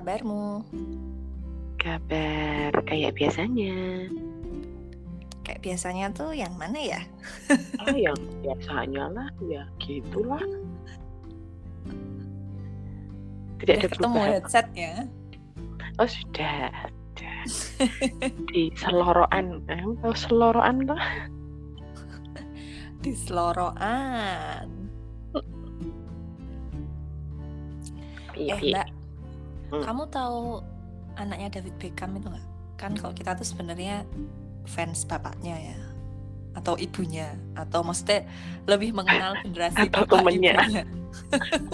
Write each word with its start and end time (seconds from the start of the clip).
kabarmu? 0.00 0.64
Kabar 1.76 2.72
kayak 2.88 3.20
biasanya. 3.20 4.08
Kayak 5.44 5.60
biasanya 5.60 6.06
tuh 6.16 6.32
yang 6.32 6.56
mana 6.56 6.80
ya? 6.80 7.00
Ah, 7.84 7.92
yang 7.92 8.16
biasanya 8.40 9.12
lah, 9.12 9.28
ya 9.44 9.68
gitulah. 9.76 10.40
Tidak 13.60 13.76
Udah 13.76 13.76
ada 13.76 13.88
ketemu 13.92 14.20
headsetnya. 14.24 14.92
Oh 16.00 16.08
sudah, 16.08 16.72
sudah. 17.12 17.40
Di 18.48 18.72
seloroan, 18.80 19.60
eh, 19.68 19.84
tahu 20.00 20.16
seloroan 20.16 20.88
lah. 20.88 21.28
Di 23.04 23.12
seloroan. 23.12 24.64
Iya, 28.40 28.56
Eh 28.56 28.60
iya. 28.64 28.80
mbak, 28.80 28.88
Hmm. 29.70 29.82
kamu 29.86 30.02
tahu 30.10 30.62
anaknya 31.14 31.48
David 31.58 31.74
Beckham 31.78 32.18
itu 32.18 32.26
nggak? 32.26 32.46
Kan 32.74 32.92
kalau 32.98 33.14
kita 33.14 33.34
tuh 33.34 33.46
sebenarnya 33.46 34.02
fans 34.66 35.04
bapaknya 35.04 35.72
ya, 35.72 35.76
atau 36.56 36.74
ibunya, 36.74 37.38
atau 37.54 37.80
maksudnya 37.80 38.26
lebih 38.66 38.90
mengenal 38.90 39.38
generasi 39.44 39.86
Atau 39.86 40.04
bapak 40.04 40.26
temennya. 40.26 40.54
ibunya. 40.58 40.84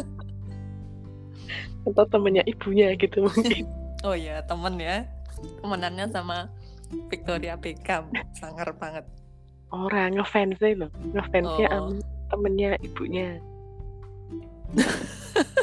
Atau 1.86 2.04
temennya 2.10 2.42
ibunya 2.44 2.92
gitu 2.98 3.26
mungkin. 3.26 3.64
Oh 4.04 4.14
iya 4.14 4.38
temen 4.44 4.76
ya, 4.78 5.08
temenannya 5.64 6.06
sama 6.12 6.46
Victoria 7.10 7.56
Beckham, 7.58 8.06
sangar 8.38 8.70
banget. 8.76 9.02
Orang 9.72 10.20
ngefansnya 10.20 10.78
loh, 10.78 10.90
ngefansnya 11.10 11.66
Oh. 11.74 11.90
sama 11.90 12.04
temennya 12.30 12.70
ibunya. 12.84 13.40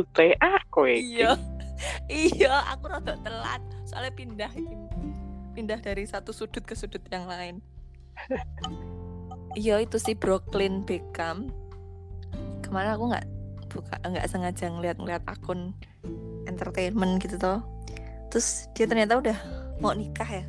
Tute 0.00 0.32
aku 0.40 0.88
Iya, 0.88 1.36
iya, 2.08 2.64
aku 2.72 2.88
rada 2.88 3.20
telat, 3.20 3.60
soalnya 3.84 4.12
pindah 4.16 4.48
pindah 5.52 5.76
dari 5.76 6.08
satu 6.08 6.32
sudut 6.32 6.64
ke 6.64 6.72
sudut 6.72 7.04
yang 7.12 7.28
lain. 7.28 7.60
Iya 9.52 9.84
itu 9.84 10.00
si 10.00 10.16
Brooklyn 10.16 10.88
Beckham. 10.88 11.52
Kemarin 12.64 12.96
aku 12.96 13.04
nggak 13.12 13.26
buka 13.68 13.94
nggak 14.00 14.24
sengaja 14.24 14.72
ngeliat-ngeliat 14.72 15.20
akun 15.28 15.76
entertainment 16.48 17.20
gitu 17.20 17.36
toh. 17.36 17.60
Terus 18.32 18.70
dia 18.72 18.88
ternyata 18.88 19.20
udah 19.20 19.36
mau 19.82 19.92
nikah 19.92 20.26
ya. 20.26 20.44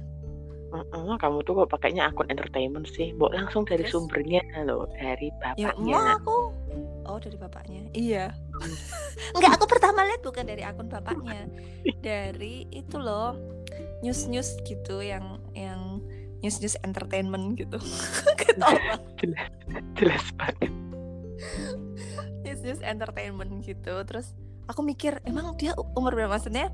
Heeh, 0.71 1.11
kamu 1.19 1.43
tuh 1.43 1.59
kok 1.59 1.75
pakainya 1.75 2.07
akun 2.07 2.31
entertainment 2.31 2.87
sih? 2.87 3.11
Mbok 3.11 3.35
langsung 3.35 3.67
dari 3.67 3.83
Terus? 3.83 3.91
sumbernya 3.91 4.39
loh, 4.63 4.87
dari 4.95 5.27
Ya 5.59 5.75
bapaknya. 5.75 5.99
mau 5.99 6.15
aku. 6.15 6.37
Oh 7.05 7.17
dari 7.17 7.37
bapaknya. 7.37 7.89
Iya. 7.95 8.33
Enggak, 9.35 9.51
aku 9.57 9.65
pertama 9.65 10.05
lihat 10.05 10.21
bukan 10.21 10.45
dari 10.45 10.61
akun 10.61 10.87
bapaknya. 10.87 11.49
Dari 12.01 12.69
itu 12.69 12.97
loh 13.01 13.37
news-news 14.01 14.61
gitu 14.65 15.01
yang 15.01 15.41
yang 15.53 16.01
news-news 16.41 16.77
entertainment 16.81 17.57
gitu. 17.57 17.77
Ketawa. 18.39 18.97
Jelas 19.97 20.25
banget. 20.37 20.71
news-news 22.45 22.81
entertainment 22.81 23.61
gitu. 23.65 23.93
Terus 24.05 24.33
aku 24.69 24.81
mikir 24.85 25.21
emang 25.25 25.57
dia 25.57 25.73
umur 25.97 26.13
berapa 26.13 26.37
maksudnya? 26.37 26.69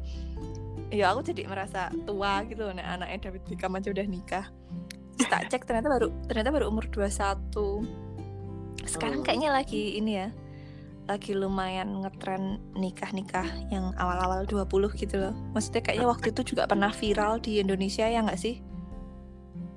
Ya 0.88 1.12
aku 1.12 1.23
jadi 1.23 1.44
merasa 1.52 1.91
tua 2.08 2.47
gitu 2.47 2.72
nah 2.72 2.95
anaknya 2.95 3.28
David 3.28 3.44
Beckham 3.47 3.75
aja 3.75 3.91
udah 3.91 4.06
nikah. 4.07 4.46
Terus 5.19 5.28
tak 5.28 5.51
cek 5.51 5.68
ternyata 5.68 5.91
baru 5.91 6.07
ternyata 6.31 6.50
baru 6.56 6.66
umur 6.72 6.88
21. 6.88 8.06
Sekarang 8.88 9.22
kayaknya 9.22 9.52
lagi 9.52 10.00
ini 10.00 10.12
ya. 10.16 10.30
Lagi 11.08 11.31
lumayan 11.31 12.03
ngetren 12.03 12.59
nikah-nikah 12.75 13.48
yang 13.72 13.96
awal-awal 13.96 14.44
20 14.44 14.68
gitu 15.00 15.16
loh. 15.20 15.36
Maksudnya 15.56 15.80
kayaknya 15.84 16.08
waktu 16.08 16.36
itu 16.36 16.56
juga 16.56 16.68
pernah 16.68 16.92
viral 16.92 17.40
di 17.40 17.64
Indonesia 17.64 18.03
ya 18.03 18.24
nggak 18.24 18.40
sih? 18.40 18.59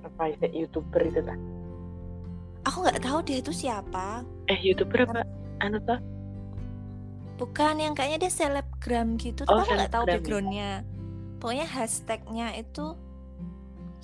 Apa 0.02 0.34
itu 0.34 0.66
youtuber 0.66 1.06
itu 1.06 1.22
lah? 1.22 1.38
Aku 2.66 2.82
nggak 2.82 3.02
tahu 3.02 3.18
dia 3.22 3.38
itu 3.38 3.52
siapa. 3.54 4.26
Eh 4.50 4.58
youtuber 4.58 5.06
apa? 5.06 5.22
Anu 5.62 5.78
tuh? 5.86 6.00
Bukan 7.38 7.80
yang 7.80 7.94
kayaknya 7.96 8.28
dia 8.28 8.32
selebgram 8.32 9.16
gitu, 9.16 9.48
Oh, 9.48 9.64
tapi 9.64 9.72
nggak 9.72 9.92
tahu 9.94 10.04
ya. 10.04 10.12
backgroundnya. 10.18 10.70
Pokoknya 11.40 11.64
hashtagnya 11.64 12.52
itu 12.52 12.92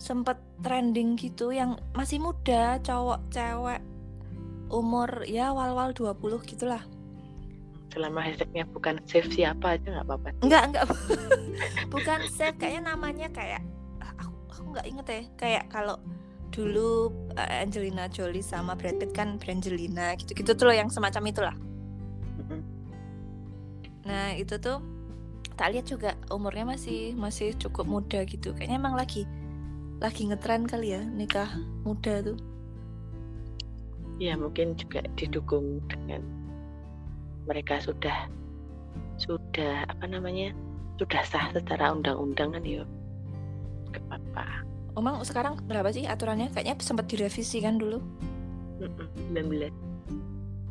sempet 0.01 0.41
trending 0.65 1.21
gitu 1.21 1.53
yang 1.53 1.77
masih 1.93 2.17
muda, 2.17 2.81
cowok, 2.81 3.21
cewek, 3.29 3.81
umur 4.71 5.23
ya 5.27 5.55
awal-awal 5.55 5.95
20 5.95 6.43
gitulah. 6.49 6.83
Selama 7.95 8.21
hashtagnya 8.21 8.69
bukan 8.71 9.01
save 9.09 9.31
siapa 9.33 9.79
aja 9.79 9.87
nggak 9.89 10.07
apa-apa. 10.07 10.29
Enggak, 10.45 10.63
enggak. 10.69 10.87
Bukan 11.95 12.21
save, 12.29 12.59
kayaknya 12.61 12.93
namanya 12.93 13.33
kayak 13.33 13.65
ah, 14.05 14.13
aku 14.21 14.37
aku 14.53 14.63
nggak 14.77 14.87
inget 14.91 15.07
ya. 15.09 15.23
Kayak 15.41 15.65
kalau 15.73 15.97
dulu 16.53 17.13
eh, 17.41 17.65
Angelina 17.65 18.05
Jolie 18.13 18.45
sama 18.45 18.77
Brad 18.77 19.01
Pitt 19.01 19.17
kan 19.17 19.41
Brangelina 19.41 20.13
gitu-gitu 20.21 20.53
tuh 20.53 20.69
loh 20.69 20.77
yang 20.77 20.93
semacam 20.93 21.23
itulah. 21.33 21.57
Mm-mm. 22.37 22.61
Nah 24.05 24.37
itu 24.37 24.61
tuh 24.61 24.81
tak 25.57 25.73
lihat 25.73 25.89
juga 25.89 26.13
umurnya 26.29 26.69
masih 26.77 27.17
masih 27.17 27.57
cukup 27.57 27.89
muda 27.89 28.21
gitu. 28.29 28.53
Kayaknya 28.53 28.77
emang 28.77 28.97
lagi 28.97 29.25
lagi 29.97 30.29
ngetren 30.29 30.69
kali 30.69 30.93
ya 30.93 31.01
nikah 31.01 31.49
muda 31.85 32.21
tuh. 32.21 32.37
Ya 34.17 34.35
mungkin 34.37 34.77
juga 34.81 35.05
didukung 35.15 35.85
dengan 35.89 36.25
mereka 37.45 37.79
sudah 37.81 38.29
sudah 39.21 39.85
apa 39.89 40.05
namanya 40.09 40.53
sudah 40.97 41.23
sah 41.25 41.53
secara 41.53 41.93
undang-undang 41.93 42.57
kan 42.57 42.65
ya. 42.65 42.83
Gak 43.93 44.03
apa-apa. 44.09 44.65
Emang 44.97 45.21
sekarang 45.25 45.61
berapa 45.69 45.93
sih 45.93 46.09
aturannya? 46.09 46.49
Kayaknya 46.53 46.81
sempat 46.81 47.05
direvisi 47.09 47.61
kan 47.61 47.77
dulu. 47.77 48.01
Mm-mm, 48.81 49.09
19 49.33 49.73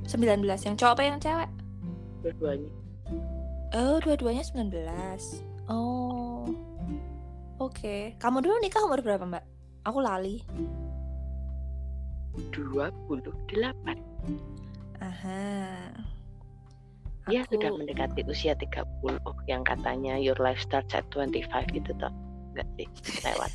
19 0.05 0.45
yang 0.66 0.75
cowok 0.78 0.94
apa 0.94 1.01
yang 1.05 1.17
cewek? 1.22 1.50
dua-duanya. 2.25 2.72
Oh, 3.78 3.97
dua-duanya 4.01 4.41
19. 4.41 5.45
Oh. 5.69 6.50
Oke. 7.61 8.17
Kamu 8.17 8.41
dulu 8.41 8.57
nikah 8.57 8.81
umur 8.81 9.05
berapa, 9.05 9.22
Mbak? 9.22 9.44
Aku 9.85 10.01
lali. 10.01 10.41
28 12.51 14.00
Aha. 15.01 15.91
Dia 17.25 17.41
Aku- 17.41 17.57
sudah 17.57 17.69
mendekati 17.73 18.22
usia 18.29 18.53
30 18.53 18.85
yang 19.50 19.66
katanya 19.66 20.13
your 20.16 20.38
life 20.38 20.62
starts 20.62 20.94
at 20.94 21.06
25 21.09 21.46
gitu 21.73 21.91
toh. 21.97 22.13
Enggak 22.53 22.68
sih, 22.78 22.88
lewat. 23.25 23.51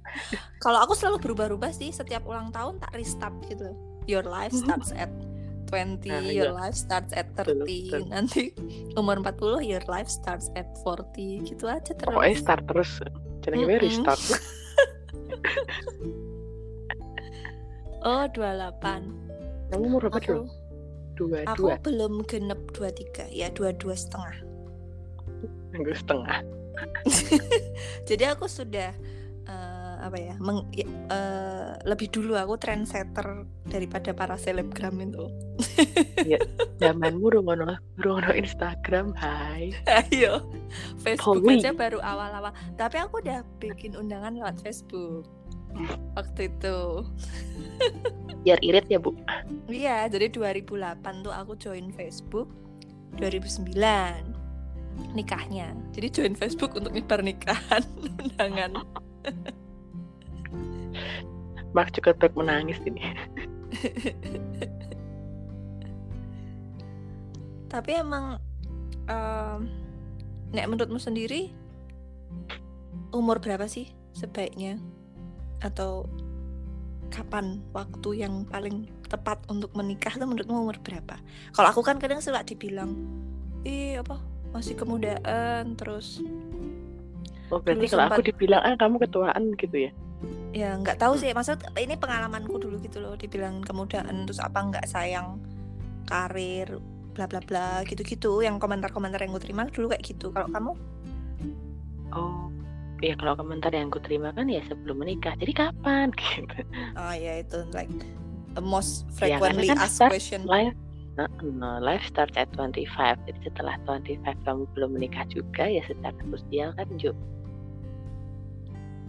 Kalau 0.64 0.78
aku 0.84 0.92
selalu 0.92 1.18
berubah-ubah 1.24 1.72
sih 1.72 1.88
setiap 1.90 2.24
ulang 2.28 2.52
tahun 2.52 2.78
tak 2.78 2.92
restart 2.94 3.34
gitu. 3.48 3.72
Your 4.08 4.24
life 4.24 4.52
starts 4.52 4.92
at 4.92 5.08
20, 5.68 6.08
Nah, 6.08 6.24
your 6.24 6.52
iya. 6.52 6.56
life 6.56 6.76
starts 6.76 7.12
at 7.12 7.28
Betul, 7.36 7.64
30. 7.64 7.92
betul. 7.92 8.02
Nanti 8.08 8.42
umur 8.96 9.20
40 9.20 9.60
your 9.60 9.84
life 9.84 10.08
starts 10.08 10.48
at 10.56 10.68
40. 10.80 11.44
Gitu 11.44 11.64
aja 11.68 11.92
terus. 11.92 12.08
Pokoknya 12.08 12.36
start 12.40 12.64
terus. 12.64 12.90
Jangan 13.44 13.58
gue 13.64 13.68
Mm-mm. 13.72 13.84
restart. 13.84 14.20
Oh, 18.06 18.24
28. 18.30 19.74
Kamu 19.74 19.82
umur 19.84 20.00
berapa 20.06 20.20
dulu? 20.22 20.44
Dua, 21.18 21.42
aku 21.50 21.66
dua. 21.66 21.82
belum 21.82 22.22
genep 22.30 22.60
23. 22.70 23.34
Ya, 23.34 23.50
22 23.50 23.98
setengah. 23.98 24.36
Minggu 25.74 25.92
setengah. 25.98 26.46
Jadi 28.08 28.24
aku 28.30 28.46
sudah 28.46 28.94
eh, 29.50 29.94
apa 29.98 30.14
ya, 30.14 30.38
meng- 30.38 30.70
ya, 30.70 30.86
eh, 30.86 31.74
lebih 31.90 32.06
dulu 32.14 32.38
aku 32.38 32.54
trendsetter 32.54 33.42
daripada 33.66 34.14
para 34.14 34.38
selebgram 34.38 34.94
itu. 35.02 35.26
Zamanmu 36.80 37.34
rungono, 37.34 37.82
rungono 37.98 38.30
Instagram, 38.30 39.10
hai. 39.18 39.74
Ayo, 39.90 40.46
Facebook 41.02 41.42
Holy. 41.42 41.58
aja 41.58 41.74
baru 41.74 41.98
awal-awal. 41.98 42.54
Tapi 42.78 42.96
aku 43.02 43.18
udah 43.26 43.42
bikin 43.58 43.98
undangan 43.98 44.38
lewat 44.38 44.62
Facebook 44.62 45.26
waktu 46.14 46.50
itu. 46.50 46.78
Biar 48.44 48.58
irit 48.62 48.86
ya, 48.88 48.98
Bu. 49.02 49.14
Iya, 49.68 50.06
jadi 50.08 50.30
2008 50.30 51.26
tuh 51.26 51.34
aku 51.34 51.58
join 51.58 51.90
Facebook. 51.92 52.48
2009 53.18 54.38
nikahnya. 55.14 55.74
Jadi 55.94 56.06
join 56.10 56.34
Facebook 56.34 56.74
untuk 56.74 56.94
nyebar 56.94 57.22
nikahan 57.22 57.82
undangan. 58.22 58.82
Mark 61.76 61.92
Zuckerberg 61.94 62.34
menangis 62.34 62.80
ini. 62.88 63.02
Tapi 67.68 67.90
emang 68.00 68.40
em, 69.06 69.60
nek 70.56 70.66
menurutmu 70.66 70.96
sendiri 70.96 71.52
umur 73.12 73.40
berapa 73.40 73.68
sih 73.68 73.92
sebaiknya 74.16 74.80
atau 75.64 76.06
kapan 77.08 77.58
waktu 77.72 78.22
yang 78.26 78.44
paling 78.44 78.84
tepat 79.08 79.40
untuk 79.48 79.72
menikah 79.72 80.12
tuh 80.12 80.28
menurutmu 80.28 80.68
umur 80.68 80.76
berapa? 80.84 81.16
Kalau 81.56 81.68
aku 81.72 81.80
kan 81.80 81.96
kadang 81.96 82.20
suka 82.20 82.44
dibilang, 82.44 82.92
ih 83.64 83.96
apa 83.98 84.20
masih 84.52 84.76
kemudaan 84.76 85.76
terus 85.76 86.24
Oh 87.48 87.60
berarti 87.60 87.88
kalau 87.88 88.04
aku 88.08 88.20
sempat- 88.20 88.28
dibilang 88.28 88.60
ah 88.64 88.74
kamu 88.76 88.96
ketuaan 89.08 89.42
gitu 89.56 89.88
ya? 89.88 89.92
ya 90.50 90.74
nggak 90.74 90.98
tahu 90.98 91.14
sih 91.14 91.30
maksud 91.30 91.60
ini 91.78 91.94
pengalamanku 91.94 92.56
dulu 92.58 92.80
gitu 92.82 92.98
loh 92.98 93.14
dibilang 93.14 93.60
kemudaan 93.62 94.24
terus 94.26 94.40
apa 94.42 94.58
nggak 94.64 94.86
sayang 94.88 95.38
karir 96.08 96.80
bla 97.12 97.28
bla 97.28 97.38
bla 97.44 97.84
gitu 97.84 98.02
gitu 98.02 98.40
yang 98.42 98.56
komentar 98.58 98.90
komentar 98.90 99.20
yang 99.22 99.36
gue 99.36 99.44
terima 99.44 99.68
dulu 99.68 99.92
kayak 99.92 100.02
gitu 100.02 100.32
kalau 100.32 100.48
kamu 100.50 100.72
Oh 102.08 102.47
ya 102.98 103.14
kalau 103.14 103.38
komentar 103.38 103.70
yang 103.70 103.90
ku 103.94 104.02
terima 104.02 104.34
kan 104.34 104.50
ya 104.50 104.58
sebelum 104.66 105.02
menikah. 105.02 105.34
Jadi 105.38 105.52
kapan 105.54 106.10
gitu? 106.18 106.58
ah 106.98 107.14
ya 107.14 107.42
itu 107.42 107.62
like 107.70 107.90
the 108.58 108.62
most 108.62 109.06
Ya, 109.22 109.38
frequently 109.38 109.70
kan 109.70 109.78
asked 109.78 110.02
start 110.02 110.10
question 110.14 110.42
Life 110.46 110.74
no, 111.14 111.26
no, 111.42 111.78
life 111.78 112.02
starts 112.06 112.34
at 112.34 112.50
25 112.54 112.86
Jadi 113.26 113.40
setelah 113.46 113.74
25 113.86 114.22
kamu 114.46 114.62
belum 114.74 114.90
menikah 114.98 115.26
juga 115.30 115.66
Ya 115.66 115.82
secara 115.86 116.14
sosial 116.30 116.74
kan 116.74 116.88
Ju 116.98 117.14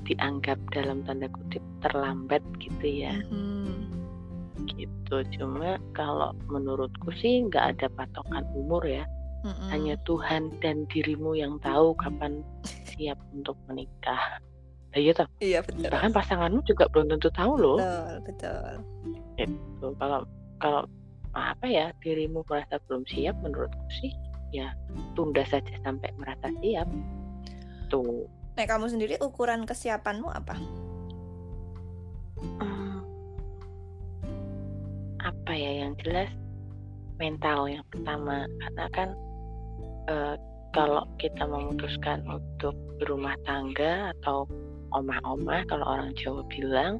Dianggap 0.06 0.58
dalam 0.74 1.06
tanda 1.06 1.30
kutip 1.30 1.62
terlambat 1.86 2.42
gitu 2.62 2.86
ya 2.86 3.14
Mhm. 3.30 3.90
Gitu 4.70 5.16
Cuma 5.38 5.78
kalau 5.98 6.34
menurutku 6.50 7.10
sih 7.18 7.46
nggak 7.50 7.78
ada 7.78 7.88
patokan 7.94 8.46
umur 8.54 8.86
ya 8.86 9.06
Mm-mm. 9.40 9.70
Hanya 9.72 9.96
Tuhan 10.04 10.52
dan 10.60 10.84
dirimu 10.92 11.32
yang 11.32 11.56
tahu 11.64 11.96
kapan 11.96 12.44
siap 12.92 13.16
untuk 13.32 13.56
menikah. 13.72 14.44
Nah, 14.90 15.00
iya 15.00 15.12
toh. 15.14 15.28
iya 15.40 15.60
betul. 15.62 15.88
Bahkan 15.88 16.12
pasanganmu 16.12 16.60
juga 16.66 16.90
belum 16.90 17.14
tentu 17.14 17.30
tahu 17.32 17.54
loh. 17.56 17.78
Betul 17.78 18.14
betul. 18.26 18.72
Gitu. 19.38 19.88
Kalau 19.96 20.20
kalau 20.60 20.84
apa 21.38 21.66
ya 21.70 21.94
dirimu 22.02 22.42
merasa 22.50 22.82
belum 22.90 23.06
siap 23.06 23.38
menurutku 23.46 23.86
sih 24.02 24.12
ya 24.50 24.74
tunda 25.14 25.46
saja 25.46 25.78
sampai 25.86 26.10
merasa 26.18 26.50
siap. 26.60 26.90
Tuh. 27.88 28.26
Nah 28.58 28.66
kamu 28.66 28.92
sendiri 28.92 29.16
ukuran 29.22 29.64
kesiapanmu 29.64 30.28
apa? 30.28 30.58
Hmm, 32.40 33.06
apa 35.22 35.52
ya 35.54 35.86
yang 35.86 35.94
jelas 36.02 36.34
mental 37.22 37.70
yang 37.70 37.86
pertama. 37.94 38.50
Karena 38.58 38.86
kan 38.92 39.10
eh, 40.10 40.36
kalau 40.74 41.06
kita 41.18 41.46
memutuskan 41.46 42.22
untuk 42.30 42.74
berumah 43.02 43.34
tangga 43.46 44.14
atau 44.20 44.46
omah-omah 44.94 45.66
kalau 45.70 45.86
orang 45.86 46.12
Jawa 46.18 46.42
bilang 46.50 46.98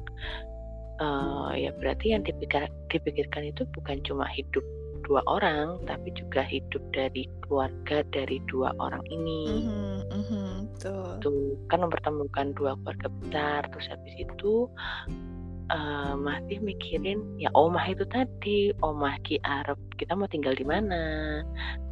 eh, 1.02 1.66
ya 1.66 1.70
berarti 1.76 2.14
yang 2.14 2.22
dipikir, 2.22 2.70
dipikirkan 2.90 3.50
itu 3.50 3.66
bukan 3.74 3.98
cuma 4.06 4.26
hidup 4.30 4.62
dua 5.10 5.26
orang 5.26 5.80
tapi 5.90 6.14
juga 6.14 6.46
hidup 6.46 6.78
dari 6.94 7.26
keluarga 7.42 8.06
dari 8.14 8.38
dua 8.46 8.70
orang 8.78 9.02
ini. 9.10 9.66
Mhm, 9.66 9.98
mhm, 10.06 10.46
betul. 10.70 11.10
Itu 11.18 11.30
kan 11.66 11.82
mempertemukan 11.82 12.54
dua 12.54 12.78
keluarga 12.78 13.08
besar 13.18 13.60
terus 13.74 13.86
habis 13.90 14.14
itu 14.14 14.70
eh, 15.70 16.14
masih 16.18 16.58
mikirin 16.60 17.22
ya 17.38 17.48
omah 17.54 17.86
itu 17.86 18.04
tadi 18.10 18.74
omah 18.82 19.16
Ki 19.22 19.38
Arab 19.46 19.78
kita 20.00 20.16
mau 20.16 20.24
tinggal 20.26 20.56
di 20.56 20.64
mana? 20.64 21.00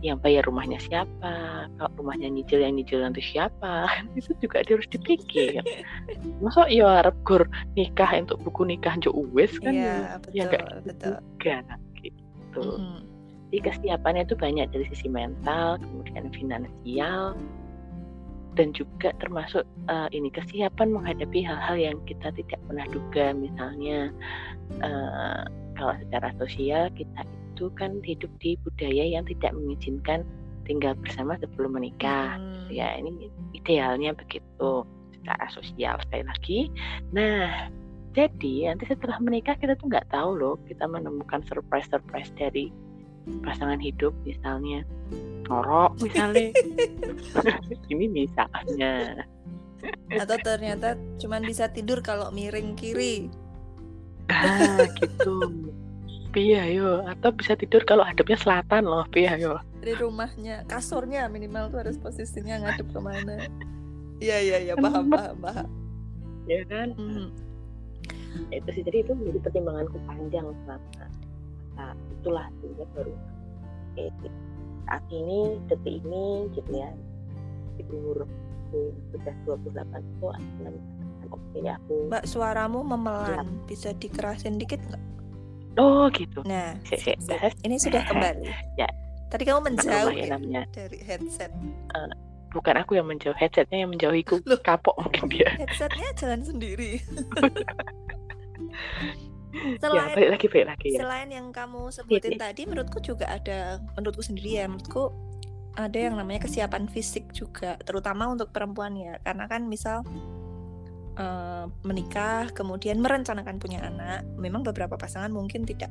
Yang 0.01 0.19
bayar 0.25 0.43
rumahnya 0.49 0.81
siapa? 0.81 1.69
Kalau 1.77 1.93
rumahnya 2.01 2.33
nyicil 2.33 2.65
yang 2.65 2.81
nyicil 2.81 3.05
nanti 3.05 3.21
siapa? 3.21 3.85
Itu 4.19 4.33
juga 4.41 4.65
dia 4.65 4.81
harus 4.81 4.89
dipikir. 4.89 5.61
Masa 6.41 6.65
ya 6.73 7.05
Arab 7.05 7.15
gur 7.29 7.45
nikah 7.77 8.09
untuk 8.17 8.41
buku 8.49 8.65
nikah 8.65 8.97
jo 9.05 9.13
uwes 9.13 9.53
kan? 9.61 9.77
Iya 9.77 10.19
ya 10.33 10.49
betul 10.49 10.49
nggak 10.49 10.65
gitu 10.65 10.83
betul. 10.89 11.15
juga 11.37 11.57
gitu. 12.01 12.65
Mhm. 12.81 13.01
jadi 13.49 13.65
kesiapannya 13.65 14.23
itu 14.29 14.37
banyak 14.37 14.67
dari 14.77 14.85
sisi 14.93 15.09
mental, 15.09 15.81
kemudian 15.81 16.29
finansial, 16.37 17.33
dan 18.55 18.73
juga 18.73 19.13
termasuk 19.19 19.65
eh, 19.91 20.09
ini 20.15 20.33
kesiapan 20.33 20.95
menghadapi 20.95 21.45
hal-hal 21.45 21.77
yang 21.77 21.97
kita 22.09 22.33
tidak 22.33 22.61
pernah 22.65 22.87
duga. 22.89 23.35
Misalnya 23.37 24.13
eh, 24.81 25.43
kalau 25.77 25.95
secara 26.07 26.29
sosial 26.39 26.91
kita 26.95 27.23
itu 27.59 27.67
kan 27.75 27.99
hidup 28.07 28.31
di 28.39 28.55
budaya 28.63 29.19
yang 29.19 29.27
tidak 29.27 29.51
mengizinkan 29.51 30.23
tinggal 30.63 30.95
bersama 31.03 31.35
sebelum 31.43 31.75
menikah. 31.75 32.39
Mhm. 32.39 32.71
Ya 32.71 32.95
ini 32.95 33.33
idealnya 33.57 34.15
begitu 34.15 34.87
secara 35.19 35.45
sosial 35.51 35.99
sekali 36.07 36.25
lagi. 36.25 36.59
Nah 37.11 37.73
jadi 38.15 38.73
nanti 38.73 38.89
setelah 38.89 39.19
menikah 39.23 39.55
kita 39.59 39.79
tuh 39.79 39.91
nggak 39.91 40.11
tahu 40.11 40.39
loh 40.39 40.55
kita 40.67 40.87
menemukan 40.87 41.45
surprise-surprise 41.47 42.33
dari 42.35 42.71
pasangan 43.45 43.81
hidup 43.81 44.13
misalnya. 44.23 44.85
Ngorok 45.49 45.99
misalnya. 46.05 46.53
Ini 47.93 48.07
misalnya. 48.11 49.25
Atau 50.13 50.37
ternyata 50.43 50.99
cuman 51.23 51.47
bisa 51.47 51.71
tidur 51.71 52.05
kalau 52.05 52.29
miring 52.35 52.77
kiri. 52.77 53.31
Ah 54.29 54.85
gitu. 54.99 55.69
Pia 56.29 56.69
yo 56.69 57.09
atau 57.09 57.33
bisa 57.33 57.57
tidur 57.57 57.81
kalau 57.89 58.05
hadapnya 58.05 58.37
selatan 58.37 58.85
loh 58.85 59.09
Pia 59.09 59.41
yo 59.41 59.57
dari 59.89 60.05
rumahnya 60.05 60.69
kasurnya 60.69 61.33
minimal 61.33 61.73
tuh 61.73 61.81
harus 61.81 61.97
posisinya 61.97 62.61
ngadep 62.61 62.93
ke 62.93 63.01
mana. 63.01 63.49
Iya 64.21 64.37
iya 64.45 64.57
iya 64.69 64.75
paham 64.77 65.09
paham 65.09 65.37
paham. 65.41 65.69
Ya 66.45 66.61
kan? 66.69 66.93
Mhm. 66.93 67.33
itu 68.53 68.69
sih. 68.77 68.83
Jadi 68.85 69.09
itu 69.09 69.13
menjadi 69.17 69.39
pertimbanganku 69.49 69.97
panjang 70.05 70.47
selama 70.67 71.09
itulah 72.21 72.47
sehingga 72.61 72.85
baru. 72.93 73.15
Eh, 73.99 74.13
saat 74.89 75.05
ini 75.13 75.59
detik 75.71 75.95
ini 76.03 76.49
gitu 76.55 76.73
ya. 76.73 76.91
Di 77.79 77.83
umurku 77.95 78.27
yang 78.75 78.99
sudah 79.15 79.35
28 79.47 80.03
itu 80.03 80.27
aku 80.29 80.67
oke 81.33 81.59
aku 81.65 81.95
mbak 82.09 82.25
suaramu 82.29 82.85
memelan. 82.85 83.47
Bisa 83.65 83.93
dikerasin 83.97 84.61
dikit 84.61 84.81
nggak? 84.89 85.03
Oh 85.79 86.11
gitu. 86.11 86.43
Nah 86.45 86.75
sik, 86.85 87.01
sip. 87.01 87.17
tes. 87.23 87.55
ini 87.63 87.79
sudah 87.79 88.03
kembali. 88.09 88.51
Ya. 88.81 88.89
tadi 89.29 89.45
kamu 89.45 89.61
menjauh 89.61 90.09
ya 90.17 90.25
ya 90.25 90.41
namanya. 90.41 90.65
dari 90.73 90.99
headset. 91.05 91.53
Bukan 92.49 92.81
aku 92.81 92.97
yang 92.97 93.05
menjauh 93.05 93.37
headsetnya 93.37 93.85
yang 93.85 93.93
menjauhiku. 93.93 94.41
Loh. 94.49 94.57
kapok 94.65 94.97
mungkin 94.97 95.29
dia. 95.29 95.53
Headsetnya 95.61 96.09
jalan 96.17 96.41
sendiri 96.43 97.05
ya 99.49 99.81
selain 99.81 100.15
balik 100.15 100.31
lagi 100.37 100.47
balik 100.53 100.67
lagi 100.77 100.89
ya. 100.93 100.99
selain 101.03 101.29
yang 101.33 101.47
kamu 101.51 101.89
sebutin 101.89 102.37
Iya. 102.37 102.41
tadi 102.51 102.63
menurutku 102.69 102.99
juga 103.01 103.27
ada 103.29 103.81
menurutku 103.97 104.21
sendiri 104.21 104.61
ya 104.61 104.67
menurutku 104.69 105.09
ada 105.79 105.95
yang 105.95 106.19
namanya 106.19 106.43
kesiapan 106.43 106.91
fisik 106.91 107.31
juga 107.31 107.79
terutama 107.87 108.27
untuk 108.27 108.51
perempuan 108.51 108.99
ya. 108.99 109.15
Karena 109.23 109.47
kan 109.47 109.71
misal 109.71 110.03
eh, 111.15 111.65
menikah 111.87 112.51
kemudian 112.51 112.99
merencanakan 112.99 113.63
punya 113.63 113.87
anak 113.87 114.27
memang 114.39 114.67
beberapa 114.67 114.99
pasangan 114.99 115.31
mungkin 115.31 115.63
tidak 115.63 115.91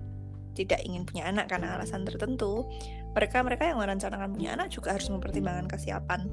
tidak 0.60 0.82
ingin 0.84 1.06
punya 1.08 1.30
anak 1.30 1.48
karena 1.48 1.78
alasan 1.80 2.04
tertentu. 2.04 2.68
Mereka 3.16 3.46
mereka 3.48 3.64
yang 3.70 3.80
merencanakan 3.80 4.36
punya 4.36 4.60
anak 4.60 4.74
juga 4.76 4.92
harus 4.92 5.08
mempertimbangkan 5.08 5.72
kesiapan 5.72 6.28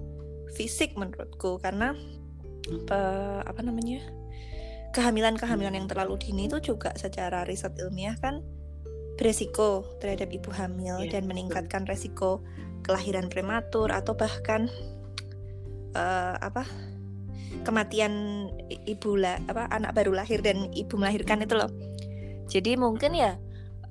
fisik 0.57 0.99
menurutku. 0.99 1.62
Karena 1.62 1.95
pe- 2.64 3.43
apa 3.45 3.61
namanya 3.62 4.02
kehamilan-kehamilan 4.94 5.74
yang 5.74 5.90
terlalu 5.90 6.14
dini 6.22 6.46
itu 6.46 6.62
juga 6.62 6.94
secara 6.94 7.42
riset 7.42 7.74
ilmiah 7.82 8.14
kan 8.22 8.40
beresiko 9.18 9.82
terhadap 9.98 10.30
ibu 10.30 10.50
hamil 10.54 11.02
Iya, 11.02 11.18
dan 11.18 11.26
meningkatkan 11.26 11.86
resiko 11.86 12.42
kelahiran 12.86 13.26
prematur 13.26 13.90
atau 13.90 14.14
bahkan 14.14 14.70
eh, 15.98 16.34
apa 16.38 16.62
kematian 17.66 18.46
ibu 18.86 19.18
lah 19.18 19.38
apa 19.50 19.70
anak 19.70 19.94
baru 19.94 20.14
lahir 20.14 20.42
dan 20.42 20.70
ibu 20.74 20.94
melahirkan 20.98 21.42
itu 21.42 21.54
loh. 21.58 21.70
Jadi 22.50 22.74
mungkin 22.78 23.14
ya 23.14 23.38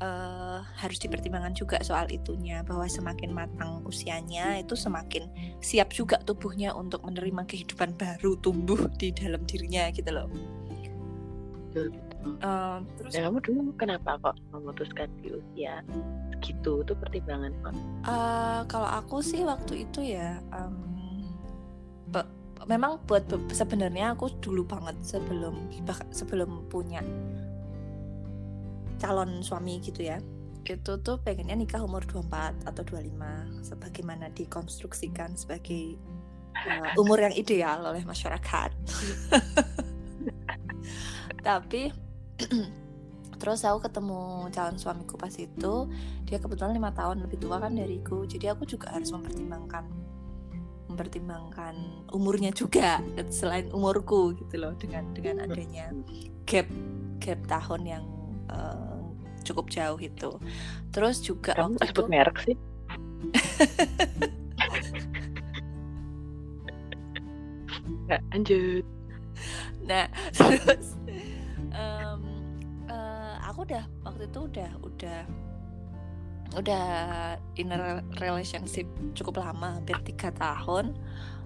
eh, 0.04 0.60
harus 0.80 1.00
dipertimbangkan 1.00 1.56
juga 1.56 1.80
soal 1.84 2.12
itunya 2.12 2.64
bahwa 2.68 2.88
semakin 2.88 3.32
matang 3.32 3.84
usianya 3.88 4.60
itu 4.60 4.76
semakin 4.76 5.28
siap 5.64 5.96
juga 5.96 6.20
tubuhnya 6.24 6.76
untuk 6.76 7.04
menerima 7.08 7.48
kehidupan 7.48 7.96
baru 7.96 8.36
tumbuh 8.44 8.92
di 9.00 9.16
dalam 9.16 9.44
dirinya 9.48 9.88
gitu 9.96 10.12
loh 10.12 10.28
betul 11.74 11.90
betul 11.90 12.02
Eh, 12.24 12.78
terus 12.96 13.12
nah 13.12 13.22
kamu 13.28 13.40
dulu 13.44 13.62
kenapa 13.76 14.16
kok 14.22 14.40
memutuskan 14.56 15.12
di 15.20 15.36
usia 15.36 15.84
segitu? 16.32 16.80
Itu 16.80 16.94
pertimbangan 16.96 17.52
kok. 17.60 17.76
Eh, 18.06 18.62
kalau 18.70 18.88
aku 18.88 19.20
sih 19.20 19.44
waktu 19.44 19.84
itu 19.84 20.16
ya 20.16 20.40
em, 20.56 20.76
be- 22.08 22.32
memang 22.64 23.04
buat 23.04 23.28
be- 23.28 23.52
sebenarnya 23.52 24.16
aku 24.16 24.32
dulu 24.40 24.64
banget 24.64 24.96
sebelum 25.04 25.68
sebelum 26.16 26.64
punya 26.72 27.04
calon 28.96 29.44
suami 29.44 29.84
gitu 29.84 30.08
ya 30.08 30.24
itu 30.64 30.92
tuh 31.04 31.20
pengennya 31.20 31.60
nikah 31.60 31.84
umur 31.84 32.08
24 32.08 32.64
atau 32.64 32.84
25 32.88 33.68
sebagaimana 33.68 34.32
dikonstruksikan 34.32 35.36
sebagai 35.36 36.00
eh, 36.56 36.96
umur 36.96 37.20
yang 37.20 37.36
ideal 37.36 37.84
oleh 37.84 38.08
masyarakat 38.08 38.72
tapi 41.44 41.92
terus 43.44 43.68
aku 43.68 43.84
ketemu 43.84 44.48
calon 44.56 44.80
suamiku 44.80 45.20
pas 45.20 45.36
itu. 45.36 45.92
Dia 46.24 46.40
kebetulan 46.40 46.74
lima 46.74 46.96
tahun 46.96 47.28
lebih 47.28 47.44
tua 47.44 47.60
kan 47.60 47.76
dariku. 47.76 48.24
Jadi 48.24 48.48
aku 48.48 48.64
juga 48.64 48.96
harus 48.96 49.12
mempertimbangkan 49.12 49.84
mempertimbangkan 50.88 52.06
umurnya 52.14 52.54
juga 52.54 53.02
selain 53.38 53.68
umurku 53.74 54.32
gitu 54.38 54.56
loh 54.62 54.78
dengan 54.78 55.10
dengan 55.12 55.44
adanya 55.44 55.92
gap 56.48 56.70
gap 57.18 57.40
tahun 57.50 57.82
yang 57.84 58.06
uh, 58.48 59.02
cukup 59.44 59.68
jauh 59.68 60.00
itu. 60.00 60.40
Terus 60.96 61.20
juga 61.20 61.52
kamu 61.60 61.76
waktu 61.78 61.92
sebut 61.92 62.06
itu, 62.08 62.12
merek 62.12 62.38
sih? 62.48 62.56
Nggak 68.08 68.22
lanjut. 68.32 68.86
Nah 69.84 70.08
terus 70.38 70.96
um, 71.74 72.22
uh, 72.88 73.36
aku 73.44 73.66
udah 73.68 73.86
waktu 74.06 74.30
itu 74.30 74.40
udah 74.48 74.72
udah 74.82 75.20
udah 76.54 76.86
in 77.58 77.74
relationship 78.22 78.86
cukup 79.18 79.42
lama 79.42 79.82
hampir 79.82 79.98
tiga 80.06 80.30
tahun. 80.38 80.94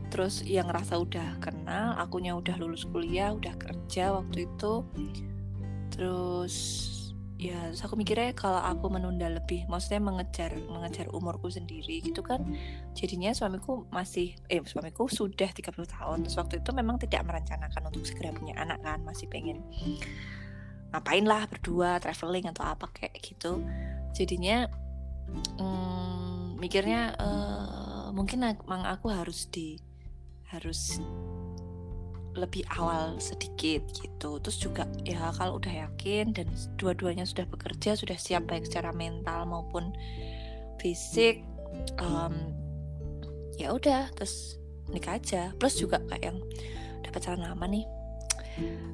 Terus 0.07 0.39
yang 0.47 0.71
ngerasa 0.71 0.99
udah 0.99 1.39
kenal 1.43 1.99
akunya 1.99 2.31
udah 2.31 2.55
lulus 2.59 2.87
kuliah 2.87 3.35
udah 3.35 3.55
kerja 3.59 4.15
waktu 4.15 4.47
itu. 4.47 4.83
Terus 5.91 6.55
ya 7.37 7.69
terus 7.69 7.85
aku 7.85 7.93
mikirnya 7.93 8.33
kalau 8.33 8.57
aku 8.57 8.89
menunda 8.89 9.29
lebih 9.29 9.69
maksudnya 9.69 10.01
mengejar 10.01 10.57
mengejar 10.73 11.05
umurku 11.13 11.53
sendiri 11.53 12.01
gitu 12.01 12.25
kan 12.25 12.41
jadinya 12.97 13.29
suamiku 13.29 13.85
masih 13.93 14.33
eh 14.49 14.57
suamiku 14.65 15.05
sudah 15.05 15.53
30 15.53 15.69
tahun. 15.85 16.17
Terus 16.25 16.37
waktu 16.41 16.65
itu 16.65 16.69
memang 16.73 16.97
tidak 16.97 17.21
merencanakan 17.29 17.93
untuk 17.93 18.03
segera 18.09 18.33
punya 18.33 18.57
anak 18.57 18.81
kan 18.81 19.05
masih 19.05 19.29
pengen 19.29 19.61
ngapain 20.89 21.25
lah 21.29 21.45
berdua 21.45 22.01
traveling 22.01 22.49
atau 22.49 22.65
apa 22.65 22.89
kayak 22.89 23.13
gitu. 23.21 23.61
Jadinya 24.17 24.65
hmm, 25.61 26.57
mikirnya 26.57 27.13
uh, 27.21 28.09
mungkin 28.17 28.41
emang 28.41 28.81
aku 28.81 29.13
harus 29.13 29.45
di 29.53 29.77
harus 30.49 30.97
lebih 32.37 32.63
awal 32.77 33.17
sedikit 33.17 33.81
gitu 33.97 34.37
terus 34.39 34.57
juga 34.61 34.85
ya 35.03 35.33
kalau 35.35 35.57
udah 35.57 35.89
yakin 35.89 36.31
dan 36.31 36.47
dua-duanya 36.77 37.25
sudah 37.25 37.49
bekerja 37.49 37.97
sudah 37.97 38.15
siap 38.15 38.45
baik 38.45 38.69
secara 38.69 38.93
mental 38.93 39.49
maupun 39.49 39.91
fisik 40.77 41.41
um, 41.97 42.53
ya 43.57 43.73
udah 43.73 44.13
terus 44.13 44.61
nikah 44.93 45.17
aja 45.17 45.51
plus 45.57 45.81
juga 45.81 45.97
kayak 46.07 46.31
yang 46.31 46.37
udah 47.03 47.11
pacaran 47.11 47.41
lama 47.41 47.65
nih 47.65 47.85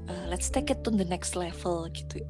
uh, 0.08 0.26
let's 0.32 0.48
take 0.48 0.72
it 0.72 0.82
to 0.82 0.90
the 0.90 1.06
next 1.06 1.36
level 1.36 1.86
gitu 1.92 2.24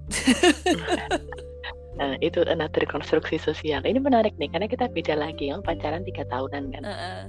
Nah, 1.94 2.18
itu 2.26 2.42
another 2.50 2.90
konstruksi 2.90 3.38
sosial. 3.38 3.86
Ini 3.86 4.02
menarik 4.02 4.34
nih, 4.42 4.50
karena 4.50 4.66
kita 4.66 4.90
beda 4.90 5.14
lagi. 5.14 5.54
Yang 5.54 5.62
pacaran 5.62 6.02
tiga 6.02 6.26
tahunan 6.26 6.74
kan. 6.74 6.82
Uh 6.82 6.90
-uh. 6.90 7.22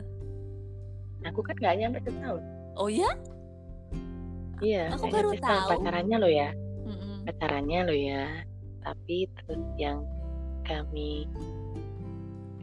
Aku 1.29 1.45
kan 1.45 1.57
gak 1.61 1.77
nyampe 1.77 2.01
setahun. 2.01 2.41
Oh 2.77 2.89
ya? 2.89 3.13
Iya. 4.61 4.95
Aku 4.95 5.11
baru 5.11 5.35
tahu. 5.39 5.79
Pacarannya 5.79 6.17
lo 6.21 6.29
ya. 6.29 6.51
Pacarannya 7.25 7.81
lo 7.89 7.95
ya. 7.95 8.25
Tapi 8.85 9.27
terus 9.33 9.65
yang 9.81 10.05
kami 10.65 11.29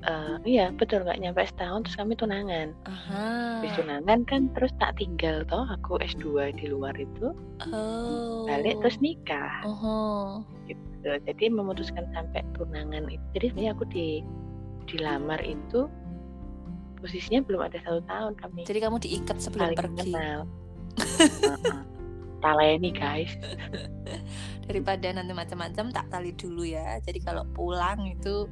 uh, 0.06 0.42
iya 0.42 0.74
betul 0.74 1.06
nggak 1.06 1.22
nyampe 1.22 1.46
setahun 1.46 1.86
terus 1.86 1.98
kami 1.98 2.14
tunangan. 2.14 2.74
Aha. 2.86 3.26
Habis 3.62 3.74
tunangan 3.78 4.20
kan 4.30 4.42
terus 4.54 4.72
tak 4.78 4.98
tinggal 5.02 5.42
toh 5.50 5.66
aku 5.66 5.98
S2 6.02 6.54
di 6.56 6.70
luar 6.70 6.94
itu. 6.98 7.34
Oh. 7.74 8.46
Balik 8.46 8.80
terus 8.86 9.02
nikah. 9.02 9.66
-huh. 9.66 10.46
Gitu 10.70 10.92
gitu 11.02 11.18
jadi 11.26 11.46
memutuskan 11.50 12.06
sampai 12.14 12.46
tunangan 12.54 13.10
itu 13.10 13.26
jadi 13.34 13.46
sebenarnya 13.50 13.72
aku 13.74 13.86
di 13.90 14.08
dilamar 14.86 15.42
itu 15.42 15.90
posisinya 17.02 17.42
belum 17.42 17.62
ada 17.66 17.78
satu 17.82 18.02
tahun 18.06 18.34
kami 18.38 18.62
jadi 18.70 18.80
kamu 18.86 19.02
diikat 19.02 19.38
sebelum 19.42 19.74
Saling 19.74 19.80
pergi 19.82 20.14
kenal 20.14 20.40
taleni 22.42 22.90
guys. 22.92 23.32
Daripada 24.68 25.08
nanti 25.14 25.32
macam-macam 25.32 25.86
tak 25.94 26.06
tali 26.10 26.34
dulu 26.34 26.66
ya. 26.66 26.98
Jadi 27.06 27.22
kalau 27.22 27.46
pulang 27.54 28.10
itu 28.10 28.50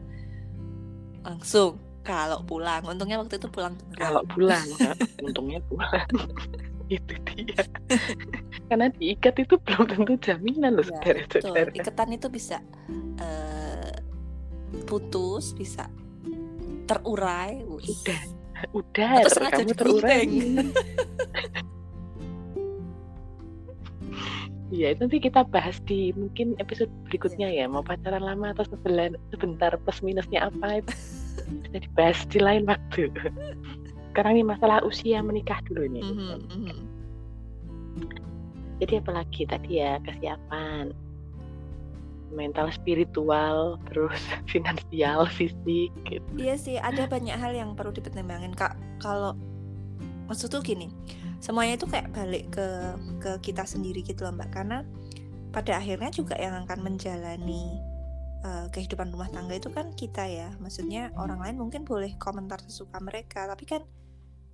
langsung. 1.25 1.81
Kalau 1.99 2.41
pulang 2.47 2.81
untungnya 2.87 3.19
waktu 3.19 3.37
itu 3.37 3.51
pulang 3.51 3.75
kalau 3.93 4.23
pulang 4.31 4.63
untungnya 5.19 5.59
pulang. 5.67 6.07
Itu 6.89 7.13
dia. 7.21 7.61
Karena 8.65 8.89
diikat 8.89 9.45
itu 9.45 9.61
belum 9.61 9.85
tentu 9.93 10.17
jaminan 10.25 10.81
loh 10.81 10.89
ya, 10.89 11.21
saudara 11.29 11.69
ikatan 11.69 12.17
itu 12.17 12.33
bisa 12.33 12.57
uh, 13.21 13.93
putus 14.89 15.53
bisa 15.53 15.85
terurai. 16.89 17.61
Udah. 17.61 18.21
Udah 18.73 19.21
atau 19.21 19.53
kamu 19.53 19.73
terurai 19.77 20.25
Iya, 24.69 24.93
itu 24.93 24.99
nanti 25.09 25.17
kita 25.17 25.49
bahas 25.49 25.81
di 25.89 26.13
mungkin 26.13 26.53
episode 26.61 26.93
berikutnya 27.09 27.49
ya. 27.49 27.65
Mau 27.65 27.81
pacaran 27.81 28.21
lama 28.21 28.53
atau 28.53 28.69
sebelah, 28.69 29.09
sebentar 29.33 29.73
plus 29.81 29.99
minusnya 30.05 30.45
apa 30.45 30.85
itu 30.85 30.93
bisa 31.65 31.77
dibahas 31.81 32.19
di 32.29 32.37
lain 32.37 32.69
waktu 32.69 33.09
sekarang 34.13 34.41
ini 34.41 34.45
masalah 34.45 34.81
usia 34.83 35.21
menikah 35.21 35.61
dulu. 35.69 35.85
Mm 35.85 36.01
-hmm, 36.01 36.35
mm 36.49 36.59
-hmm. 36.65 36.77
Jadi 38.83 38.93
apalagi 38.99 39.41
tadi 39.47 39.79
ya 39.81 40.01
kesiapan 40.03 40.91
mental 42.29 42.69
spiritual 42.69 43.81
terus 43.89 44.21
finansial 44.51 45.25
fisik 45.29 45.89
gitu. 46.05 46.29
Iya 46.37 46.55
sih 46.57 46.75
ada 46.77 47.09
banyak 47.09 47.37
hal 47.37 47.53
yang 47.53 47.73
perlu 47.73 47.95
dipertimbangkan 47.95 48.53
kak 48.53 48.73
kalau 49.01 49.33
maksud 50.29 50.53
tuh 50.53 50.61
gini 50.61 50.93
semuanya 51.39 51.79
itu 51.79 51.87
kayak 51.87 52.11
balik 52.11 52.45
ke 52.51 52.67
ke 53.19 53.31
kita 53.51 53.63
sendiri 53.63 54.03
gitu 54.03 54.27
loh 54.27 54.35
mbak. 54.35 54.51
Karena 54.51 54.83
pada 55.49 55.79
akhirnya 55.79 56.11
juga 56.13 56.37
yang 56.37 56.67
akan 56.67 56.79
menjalani 56.85 57.79
uh, 58.45 58.67
kehidupan 58.69 59.09
rumah 59.09 59.31
tangga 59.31 59.55
itu 59.57 59.71
kan 59.71 59.91
kita 59.95 60.27
ya. 60.27 60.49
Maksudnya 60.59 61.15
orang 61.15 61.39
lain 61.41 61.57
mungkin 61.57 61.87
boleh 61.87 62.15
komentar 62.19 62.61
sesuka 62.63 62.99
mereka 63.01 63.47
tapi 63.49 63.65
kan 63.65 63.81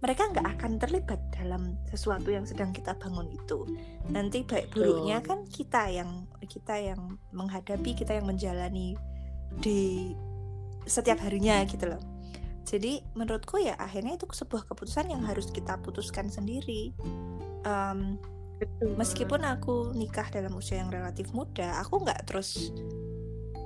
mereka 0.03 0.27
nggak 0.29 0.47
akan 0.59 0.71
terlibat 0.77 1.17
dalam 1.33 1.81
sesuatu 1.89 2.29
yang 2.29 2.45
sedang 2.45 2.69
kita 2.69 2.93
bangun 2.95 3.27
itu. 3.33 3.65
Nanti 4.13 4.45
baik 4.45 4.69
buruknya 4.71 5.19
kan 5.25 5.43
kita 5.49 5.89
yang 5.89 6.29
kita 6.45 6.77
yang 6.77 7.17
menghadapi 7.33 7.97
kita 7.97 8.13
yang 8.13 8.29
menjalani 8.29 8.93
di 9.59 10.13
setiap 10.85 11.17
harinya 11.25 11.65
gitu 11.65 11.89
loh 11.89 12.14
jadi 12.65 13.05
menurutku 13.13 13.61
ya 13.61 13.77
akhirnya 13.77 14.17
itu 14.17 14.25
sebuah 14.25 14.65
keputusan 14.65 15.13
yang 15.13 15.21
harus 15.21 15.53
kita 15.53 15.77
putuskan 15.85 16.27
sendiri. 16.27 16.91
Um, 17.65 18.17
meskipun 18.95 19.43
aku 19.43 19.91
nikah 19.91 20.27
dalam 20.31 20.55
usia 20.55 20.79
yang 20.79 20.87
relatif 20.87 21.27
muda 21.35 21.75
aku 21.83 22.07
nggak 22.07 22.23
terus 22.23 22.71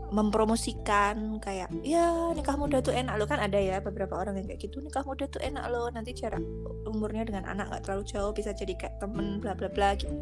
mempromosikan 0.09 1.37
kayak 1.37 1.69
ya 1.85 2.33
nikah 2.33 2.57
muda 2.57 2.81
tuh 2.81 2.97
enak 2.97 3.13
lo 3.21 3.29
kan 3.29 3.37
ada 3.37 3.61
ya 3.61 3.77
beberapa 3.77 4.17
orang 4.17 4.41
yang 4.41 4.49
kayak 4.49 4.65
gitu 4.65 4.81
nikah 4.81 5.05
muda 5.05 5.29
tuh 5.29 5.37
enak 5.37 5.69
lo 5.69 5.85
nanti 5.93 6.17
jarak 6.17 6.41
umurnya 6.89 7.29
dengan 7.29 7.45
anak 7.45 7.69
nggak 7.69 7.83
terlalu 7.85 8.03
jauh 8.09 8.33
bisa 8.33 8.49
jadi 8.49 8.73
kayak 8.73 8.97
temen 8.97 9.37
bla 9.37 9.53
bla 9.53 9.69
bla 9.69 9.93
gitu. 9.93 10.17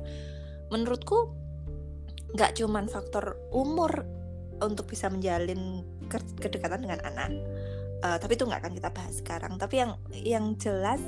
Menurutku 0.67 1.31
nggak 2.36 2.60
cuman 2.60 2.91
faktor 2.91 3.39
umur 3.55 4.03
untuk 4.60 4.91
bisa 4.91 5.07
menjalin 5.07 5.88
kedekatan 6.43 6.84
dengan 6.84 7.00
anak 7.07 7.31
uh, 8.07 8.17
tapi 8.17 8.39
itu 8.39 8.47
nggak 8.47 8.63
akan 8.63 8.73
kita 8.79 8.89
bahas 8.95 9.15
sekarang. 9.19 9.53
Tapi 9.59 9.75
yang 9.83 9.91
yang 10.15 10.45
jelas 10.55 11.03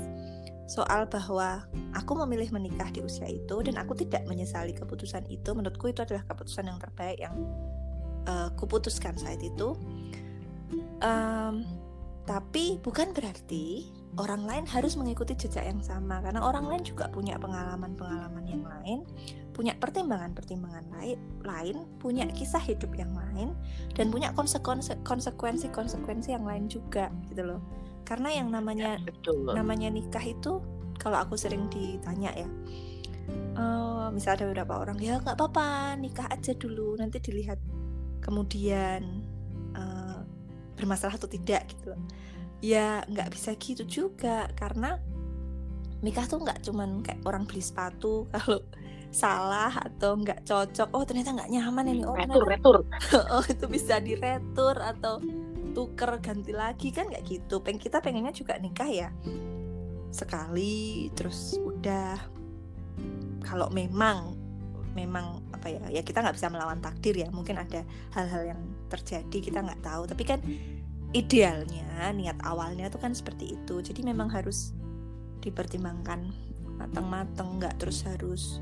soal 0.68 1.08
bahwa 1.10 1.66
aku 1.96 2.12
memilih 2.22 2.54
menikah 2.54 2.86
di 2.94 3.02
usia 3.02 3.26
itu 3.26 3.58
dan 3.66 3.74
aku 3.80 3.96
tidak 3.98 4.22
menyesali 4.30 4.70
keputusan 4.70 5.26
itu 5.26 5.50
menurutku 5.50 5.90
itu 5.90 6.04
adalah 6.06 6.22
keputusan 6.28 6.70
yang 6.70 6.78
terbaik 6.78 7.18
yang 7.18 7.34
uh, 8.28 8.52
kuputuskan 8.54 9.16
saat 9.16 9.40
itu. 9.42 9.74
Um, 11.02 11.66
tapi 12.28 12.78
bukan 12.78 13.10
berarti 13.10 13.90
orang 14.18 14.42
lain 14.42 14.64
harus 14.66 14.98
mengikuti 14.98 15.38
jejak 15.38 15.62
yang 15.62 15.78
sama 15.84 16.18
karena 16.18 16.42
orang 16.42 16.66
lain 16.66 16.82
juga 16.82 17.06
punya 17.12 17.38
pengalaman-pengalaman 17.38 18.44
yang 18.48 18.66
lain, 18.66 19.06
punya 19.54 19.78
pertimbangan-pertimbangan 19.78 20.90
lain, 20.98 21.18
lain, 21.46 21.76
punya 22.02 22.26
kisah 22.34 22.62
hidup 22.62 22.90
yang 22.98 23.14
lain 23.14 23.54
dan 23.94 24.10
punya 24.10 24.34
konsekuensi-konsekuensi 24.34 26.28
yang 26.34 26.42
lain 26.42 26.66
juga 26.66 27.12
gitu 27.30 27.46
loh. 27.54 27.62
Karena 28.02 28.34
yang 28.34 28.50
namanya 28.50 28.98
ya, 28.98 29.06
betul. 29.06 29.54
namanya 29.54 29.86
nikah 29.94 30.24
itu 30.26 30.58
kalau 30.98 31.22
aku 31.22 31.38
sering 31.38 31.70
ditanya 31.70 32.34
ya, 32.34 32.48
uh, 33.54 34.08
misal 34.10 34.34
ada 34.34 34.44
beberapa 34.50 34.74
orang 34.74 34.98
ya 34.98 35.22
nggak 35.22 35.36
apa-apa 35.38 35.96
nikah 35.98 36.26
aja 36.30 36.52
dulu 36.56 36.98
nanti 36.98 37.22
dilihat 37.22 37.58
kemudian 38.20 39.22
uh, 39.74 40.20
bermasalah 40.76 41.16
atau 41.16 41.30
tidak 41.30 41.68
gitu 41.70 41.94
ya 42.60 43.04
nggak 43.08 43.32
bisa 43.32 43.56
gitu 43.56 43.84
juga 43.88 44.48
karena 44.52 45.00
nikah 46.00 46.24
tuh 46.24 46.40
nggak 46.40 46.64
cuman 46.64 47.04
kayak 47.04 47.20
orang 47.24 47.44
beli 47.44 47.60
sepatu 47.60 48.24
kalau 48.32 48.60
salah 49.10 49.74
atau 49.74 50.14
nggak 50.14 50.46
cocok. 50.46 50.88
Oh 50.94 51.02
ternyata 51.02 51.34
nggak 51.34 51.50
nyaman 51.50 51.84
ini. 51.90 52.02
Oh 52.06 52.14
retur 52.14 52.46
retur. 52.46 52.76
Oh 53.34 53.42
itu 53.42 53.66
bisa 53.66 53.98
diretur 53.98 54.78
atau 54.78 55.18
tuker 55.74 56.18
ganti 56.22 56.54
lagi 56.54 56.94
kan 56.94 57.10
nggak 57.10 57.26
gitu. 57.26 57.58
Peng 57.58 57.78
kita 57.78 57.98
pengennya 57.98 58.30
juga 58.30 58.56
nikah 58.62 58.86
ya 58.86 59.10
sekali 60.14 61.10
terus 61.14 61.58
udah. 61.58 62.16
Kalau 63.42 63.66
memang 63.74 64.38
memang 64.94 65.42
apa 65.54 65.70
ya 65.70 65.82
ya 65.90 66.02
kita 66.02 66.22
nggak 66.22 66.38
bisa 66.38 66.46
melawan 66.46 66.78
takdir 66.78 67.18
ya. 67.18 67.28
Mungkin 67.34 67.58
ada 67.58 67.82
hal-hal 68.14 68.54
yang 68.54 68.60
terjadi 68.86 69.38
kita 69.42 69.58
nggak 69.58 69.82
tahu. 69.82 70.06
Tapi 70.06 70.22
kan 70.22 70.38
idealnya 71.12 72.14
niat 72.16 72.38
awalnya 72.46 72.88
tuh 72.88 73.02
kan 73.02 73.12
seperti 73.12 73.58
itu. 73.58 73.82
Jadi 73.84 74.00
memang 74.06 74.32
harus 74.32 74.72
dipertimbangkan 75.40 76.30
matang-matang 76.80 77.60
nggak 77.60 77.76
terus 77.76 78.04
harus 78.08 78.60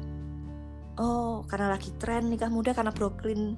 oh 0.99 1.47
karena 1.47 1.79
lagi 1.79 1.95
tren 2.03 2.27
nikah 2.27 2.51
muda 2.51 2.75
karena 2.75 2.91
Brooklyn 2.91 3.55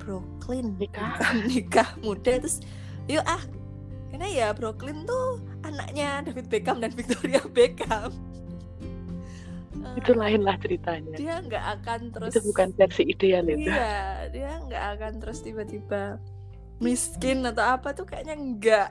Brooklyn 0.00 0.76
Nikah. 0.80 1.20
nikah 1.52 1.88
muda 2.00 2.40
terus 2.40 2.64
yuk 3.04 3.24
ah 3.28 3.40
karena 4.08 4.28
ya 4.30 4.48
Brooklyn 4.56 5.04
tuh 5.04 5.42
anaknya 5.66 6.24
David 6.24 6.46
Beckham 6.48 6.78
dan 6.78 6.94
Victoria 6.94 7.42
Beckham. 7.50 8.14
Itu 9.98 10.14
lainlah 10.14 10.54
ceritanya. 10.62 11.18
dia 11.18 11.42
nggak 11.42 11.64
akan 11.78 12.00
terus 12.14 12.32
itu 12.34 12.40
bukan 12.50 12.70
versi 12.74 13.02
ideal 13.10 13.46
itu. 13.46 13.68
Iya 13.68 14.26
dia 14.30 14.50
nggak 14.64 14.84
akan 14.98 15.12
terus 15.22 15.38
tiba-tiba 15.42 16.18
miskin 16.82 17.44
atau 17.46 17.78
apa 17.78 17.94
tuh 17.94 18.06
kayaknya 18.06 18.34
enggak 18.34 18.90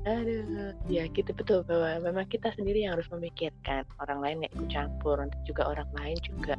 Aduh, 0.00 0.72
ya 0.88 1.04
gitu 1.12 1.28
betul 1.36 1.60
bahwa 1.68 2.00
memang 2.00 2.24
kita 2.32 2.48
sendiri 2.56 2.88
yang 2.88 2.96
harus 2.96 3.04
memikirkan 3.12 3.84
orang 4.00 4.18
lain 4.24 4.34
nggak 4.40 4.52
ikut 4.56 4.68
campur, 4.72 5.20
nanti 5.20 5.36
juga 5.44 5.68
orang 5.68 5.88
lain 5.92 6.16
juga 6.24 6.56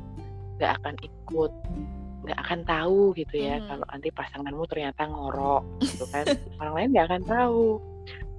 nggak 0.62 0.71
akan 0.77 0.95
ikut, 1.01 1.51
nggak 2.21 2.38
akan 2.38 2.60
tahu 2.69 3.01
gitu 3.17 3.36
ya 3.41 3.57
Mhm. 3.57 3.65
kalau 3.65 3.86
nanti 3.89 4.10
pasanganmu 4.13 4.63
ternyata 4.69 5.01
ngorok 5.10 5.63
gitu 5.81 6.05
kan, 6.13 6.25
orang 6.62 6.74
lain 6.77 6.89
nggak 6.93 7.07
akan 7.10 7.24
tahu. 7.25 7.65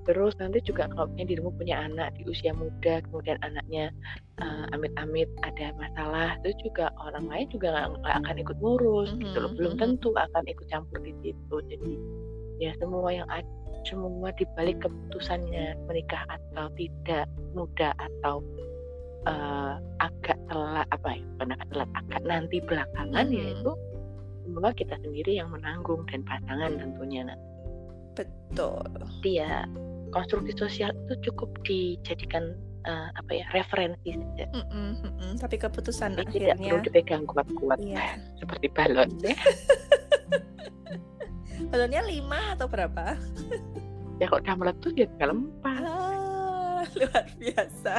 Terus 0.02 0.34
nanti 0.42 0.58
juga 0.66 0.90
kalau 0.90 1.06
dirimu 1.14 1.54
punya 1.54 1.86
anak 1.86 2.10
di 2.18 2.26
usia 2.26 2.50
muda, 2.50 2.98
kemudian 3.06 3.38
anaknya 3.46 3.94
eh, 4.42 4.64
amit-amit 4.74 5.30
ada 5.46 5.70
masalah, 5.78 6.34
itu 6.42 6.66
juga 6.70 6.90
orang 6.98 7.30
lain 7.30 7.46
juga 7.54 7.86
nggak 7.86 8.14
akan 8.26 8.36
ikut 8.42 8.56
ngurus 8.58 9.14
gitu 9.22 9.38
loh, 9.38 9.50
Mhm, 9.54 9.58
belum 9.62 9.72
mhm. 9.78 9.80
tentu 9.80 10.10
akan 10.16 10.44
ikut 10.50 10.66
campur 10.66 10.98
di 11.06 11.14
situ. 11.22 11.56
Jadi 11.70 11.92
ya 12.58 12.74
semua 12.82 13.08
yang 13.14 13.28
ada 13.30 13.46
semua 13.82 14.30
dibalik 14.38 14.78
keputusannya 14.78 15.74
menikah 15.90 16.22
atau 16.30 16.70
tidak 16.78 17.26
muda 17.54 17.90
atau 17.98 18.42
eh, 19.22 19.74
agak 20.02 20.34
telat 20.50 20.86
apa 20.90 21.14
ya 21.14 21.22
bukan 21.38 21.54
agak 21.54 21.68
telat 21.70 21.90
agak 21.94 22.22
nanti 22.26 22.56
belakangan 22.58 23.26
Mhm. 23.30 23.34
yaitu 23.38 23.70
semua 24.42 24.70
kita 24.74 24.94
sendiri 24.98 25.38
yang 25.38 25.54
menanggung 25.54 26.02
dan 26.10 26.26
pasangan 26.26 26.74
tentunya 26.74 27.22
nanti 27.30 27.46
betul 28.18 28.82
ya 29.22 29.62
konstruksi 30.12 30.52
sosial 30.54 30.92
itu 31.08 31.32
cukup 31.32 31.50
dijadikan 31.64 32.52
eh, 32.84 33.08
apa 33.16 33.30
ya 33.32 33.46
referensi 33.56 34.14
saja. 34.14 34.46
Mm-mm, 34.52 34.88
mm-mm. 35.02 35.32
tapi 35.40 35.56
keputusan 35.58 36.14
tidak 36.14 36.28
akhirnya 36.28 36.54
perlu 36.60 36.78
dipegang 36.84 37.24
kuat-kuat. 37.26 37.78
Iya. 37.80 38.20
Seperti 38.40 38.66
balon. 38.70 39.10
Ya 39.24 39.36
balonnya 41.72 42.02
lima 42.04 42.54
atau 42.54 42.68
berapa? 42.68 43.04
Ya 44.20 44.30
kok 44.30 44.46
udah 44.46 44.54
meletus 44.54 44.94
ya 44.94 45.10
tinggal 45.18 45.34
empat. 45.34 45.82
Ah, 45.82 46.86
luar 46.94 47.26
biasa. 47.42 47.94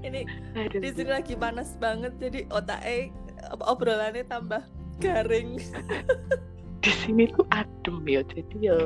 Ini 0.00 0.24
Aduh. 0.56 0.80
di 0.80 0.88
sini 0.96 1.10
lagi 1.12 1.36
panas 1.36 1.76
banget 1.76 2.16
jadi 2.16 2.48
otaknya 2.48 3.12
obrolannya 3.60 4.24
tambah 4.24 4.64
garing 5.04 5.60
di 6.78 6.92
sini 7.04 7.24
tuh 7.34 7.44
adem 7.50 7.96
ya 8.06 8.20
jadi 8.30 8.56
ya 8.60 8.78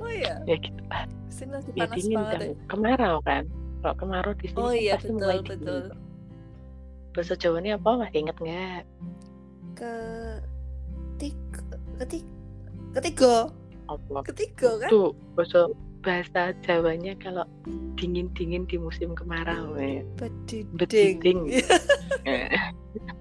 oh 0.00 0.10
iya? 0.10 0.34
ya 0.44 0.56
gitu. 0.60 0.80
Lah 0.88 1.04
di 1.08 1.32
sini 1.32 1.50
lagi 1.52 1.70
ya 1.72 1.84
panas 1.84 1.96
dingin 1.96 2.16
banget 2.16 2.36
kan. 2.36 2.40
ya. 2.40 2.54
kemarau 2.68 3.16
kan? 3.24 3.44
Kalau 3.80 3.94
kemarau 4.00 4.32
di 4.36 4.46
sini 4.48 4.60
oh 4.60 4.70
kan 4.72 4.76
iya 4.80 4.94
pasti 4.96 5.12
mulai 5.12 5.38
betul 5.40 5.44
dingin. 5.44 5.56
betul. 5.56 5.82
Bahasa 7.16 7.34
Jawanya 7.40 7.72
apa? 7.80 7.90
Masih 7.96 8.18
inget 8.20 8.36
nggak? 8.36 8.82
Ke 9.76 9.92
ketiga 11.16 11.60
ketiga 12.04 12.28
ketiga 12.96 13.34
apa? 13.88 14.18
Ketiga 14.32 14.70
kan? 14.84 14.88
Tuh 14.92 15.10
bahasa 15.36 15.60
bahasa 16.04 16.42
Jawanya 16.62 17.12
kalau 17.18 17.44
dingin 17.98 18.30
dingin 18.36 18.68
di 18.68 18.76
musim 18.76 19.16
kemarau 19.16 19.74
ya. 19.80 20.04
Bediding 20.20 20.76
Bediding. 20.76 21.40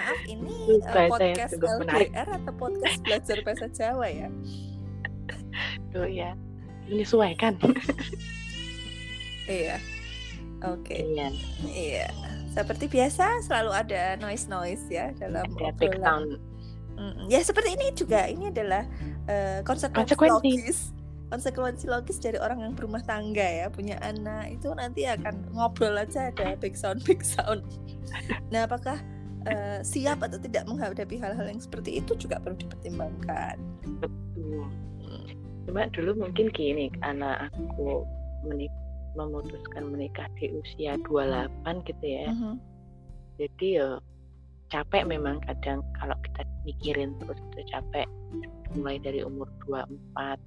Maaf 0.00 0.20
ini 0.24 0.80
yang 0.80 1.12
podcast. 1.12 1.52
LDR 1.60 2.28
atau 2.40 2.52
podcast 2.56 2.98
belajar 3.04 3.36
bahasa 3.44 3.66
Jawa 3.68 4.06
ya? 4.08 4.28
Tuh 5.92 6.08
ya 6.08 6.32
menyesuaikan. 6.88 7.60
Iya. 9.50 9.76
Oke. 10.62 10.94
Iya. 10.94 11.28
Iya. 11.68 12.06
Seperti 12.54 12.86
biasa 12.86 13.44
selalu 13.44 13.70
ada 13.76 14.14
noise 14.22 14.46
noise 14.46 14.82
ya 14.88 15.12
dalam 15.20 15.42
ada 15.58 15.74
obrolan. 15.74 16.38
Mm, 16.96 17.26
ya 17.28 17.40
seperti 17.44 17.74
ini 17.74 17.92
juga. 17.92 18.24
Ini 18.30 18.54
adalah 18.54 18.86
eh, 19.26 19.60
konsekuensi, 19.66 20.16
Konsekuensi. 20.16 20.32
logis. 20.32 20.78
Konsekuensi 21.30 21.84
logis 21.90 22.18
dari 22.22 22.38
orang 22.38 22.62
yang 22.62 22.72
berumah 22.78 23.02
tangga 23.02 23.42
ya. 23.42 23.66
Punya 23.74 23.98
anak 24.00 24.54
itu 24.54 24.70
nanti 24.70 25.04
akan 25.04 25.50
ngobrol 25.50 25.98
aja 25.98 26.30
ada 26.30 26.54
big 26.56 26.72
sound 26.78 27.02
big 27.04 27.20
sound 27.26 27.62
nah 28.50 28.66
apakah 28.66 28.98
eh, 29.48 29.80
siap 29.80 30.20
atau 30.24 30.36
tidak 30.36 30.68
menghadapi 30.68 31.16
hal-hal 31.16 31.46
yang 31.48 31.62
seperti 31.62 32.02
itu 32.02 32.12
juga 32.16 32.40
perlu 32.42 32.56
dipertimbangkan. 32.60 33.56
Betul. 34.02 34.68
Cuma 35.68 35.86
dulu 35.94 36.26
mungkin 36.26 36.50
gini 36.50 36.90
anak 37.06 37.48
aku 37.54 38.04
menik 38.44 38.72
memutuskan 39.18 39.90
menikah 39.90 40.26
di 40.38 40.54
usia 40.54 40.94
28 41.06 41.82
gitu 41.86 42.04
ya. 42.06 42.30
Mhm. 42.30 42.54
jadi 43.40 43.68
ya 43.80 43.88
capek 44.70 45.08
memang 45.08 45.40
kadang 45.48 45.80
kalau 45.98 46.12
kita 46.22 46.44
mikirin 46.62 47.16
terus 47.18 47.40
itu 47.40 47.60
capek 47.72 48.06
mulai 48.76 49.00
dari 49.02 49.24
umur 49.26 49.48
24 49.66 50.38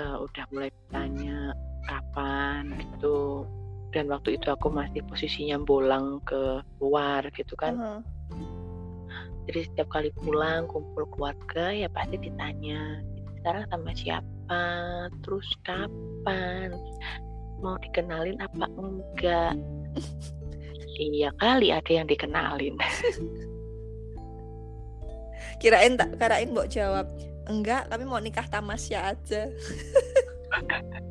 eh, 0.00 0.16
udah 0.18 0.44
mulai 0.50 0.70
bertanya 0.72 1.54
kapan 1.86 2.74
gitu 2.80 3.46
dan 3.92 4.08
waktu 4.08 4.40
itu 4.40 4.48
aku 4.48 4.72
masih 4.72 5.04
posisinya 5.06 5.60
bolang 5.60 6.18
ke 6.24 6.64
luar 6.80 7.28
gitu 7.36 7.54
kan. 7.54 7.76
Mhm. 7.76 8.00
jadi 9.42 9.66
setiap 9.66 9.90
kali 9.90 10.14
pulang 10.22 10.70
kumpul 10.70 11.02
keluarga 11.10 11.74
ya 11.74 11.90
pasti 11.90 12.14
ditanya 12.14 13.02
sekarang 13.42 13.66
sama 13.74 13.90
siapa? 13.90 14.62
Terus 15.26 15.50
kapan? 15.66 16.70
Mau 17.58 17.74
dikenalin 17.82 18.38
apa 18.38 18.66
enggak? 18.70 19.54
Iya 20.92 21.32
kali 21.40 21.72
ada 21.72 21.88
yang 21.88 22.04
dikenalin. 22.04 22.76
Kirain 25.62 25.96
tak 25.98 26.20
kirain 26.20 26.52
mbok 26.52 26.68
jawab 26.70 27.06
enggak 27.46 27.90
kami 27.90 28.04
mau 28.06 28.22
nikah 28.22 28.46
tamasya 28.46 29.14
aja 29.14 29.50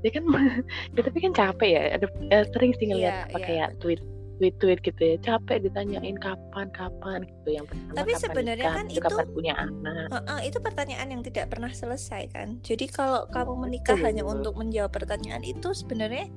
ya 0.00 0.10
kan 0.10 0.24
ya 0.94 1.00
tapi 1.02 1.18
kan 1.18 1.32
capek 1.32 1.68
ya 1.68 1.82
ada 1.98 2.06
eh, 2.28 2.44
sering 2.52 2.72
sih 2.76 2.86
ngeliat 2.86 3.14
Iya, 3.14 3.24
apa 3.28 3.38
iya. 3.38 3.46
kayak 3.46 3.70
tweet 3.78 4.00
tweet 4.38 4.54
tweet 4.62 4.78
gitu 4.80 5.02
ya 5.02 5.16
capek 5.18 5.66
ditanyain 5.66 6.14
kapan 6.14 6.70
kapan 6.70 7.26
gitu 7.26 7.58
yang 7.58 7.66
pertama 7.66 7.90
Tapi 7.92 8.10
kapan 8.14 8.22
sebenarnya 8.22 8.66
nikah, 8.70 8.76
kan 8.78 8.86
itu- 8.86 9.02
kapan 9.02 9.26
punya 9.34 9.54
anak 9.58 10.06
Heeh, 10.14 10.40
itu 10.46 10.58
pertanyaan 10.60 11.08
yang 11.10 11.22
tidak 11.26 11.46
pernah 11.50 11.72
selesai 11.74 12.22
kan. 12.30 12.48
Jadi 12.62 12.86
kalau 12.86 13.26
kamu 13.28 13.52
menikah 13.58 13.98
Betul. 13.98 14.06
hanya 14.06 14.22
untuk 14.22 14.54
menjawab 14.54 14.94
pertanyaan 14.94 15.42
itu 15.42 15.74
sebenarnya 15.74 16.30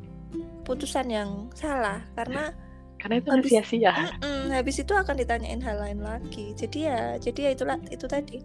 keputusan 0.65 1.08
yang 1.08 1.30
salah 1.54 2.02
karena 2.17 2.50
karena 3.02 3.21
itu 3.21 3.30
Habis- 3.30 3.50
sia-sia 3.54 3.93
mm-mm, 3.93 4.50
habis 4.50 4.78
itu 4.78 4.93
akan 4.93 5.15
ditanyain 5.17 5.62
hal 5.62 5.78
lain 5.78 6.02
lagi. 6.02 6.58
Jadi 6.58 6.89
ya, 6.89 7.17
jadi 7.17 7.39
ya 7.45 7.52
itulah 7.54 7.78
itu 7.89 8.06
tadi 8.06 8.41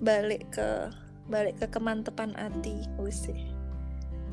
balik 0.00 0.48
ke 0.50 0.88
balik 1.28 1.56
ke 1.56 1.66
kemantepan 1.68 2.32
hati, 2.34 2.84
wis 2.96 3.28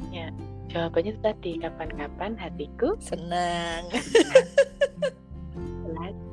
sih. 0.08 0.32
jawabannya 0.70 1.18
tadi 1.26 1.58
kapan-kapan 1.60 2.38
hatiku 2.38 2.94
Senang. 3.02 3.90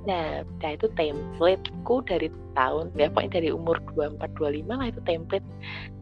Nah, 0.07 0.47
nah 0.63 0.71
itu 0.71 0.87
templateku 0.95 1.99
dari 2.07 2.31
tahun 2.55 2.95
ya 2.95 3.11
pokoknya 3.11 3.43
dari 3.43 3.49
umur 3.51 3.83
24 3.99 4.39
25 4.39 4.71
lah 4.71 4.87
itu 4.87 5.01
template 5.03 5.49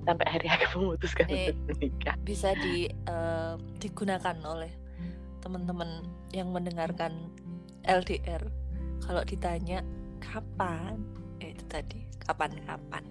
sampai 0.05 0.27
hari 0.29 0.47
aku 0.53 0.77
memutuskan 0.77 1.25
untuk 1.33 1.57
menikah. 1.73 2.17
Bisa 2.21 2.53
di 2.61 2.93
eh, 2.93 3.55
digunakan 3.81 4.37
oleh 4.45 4.69
teman-teman 5.41 6.05
yang 6.37 6.53
mendengarkan 6.53 7.33
LDR. 7.89 8.45
Kalau 9.05 9.25
ditanya 9.25 9.81
kapan, 10.21 11.01
eh, 11.41 11.53
itu 11.57 11.65
tadi 11.69 12.05
kapan-kapan. 12.29 13.05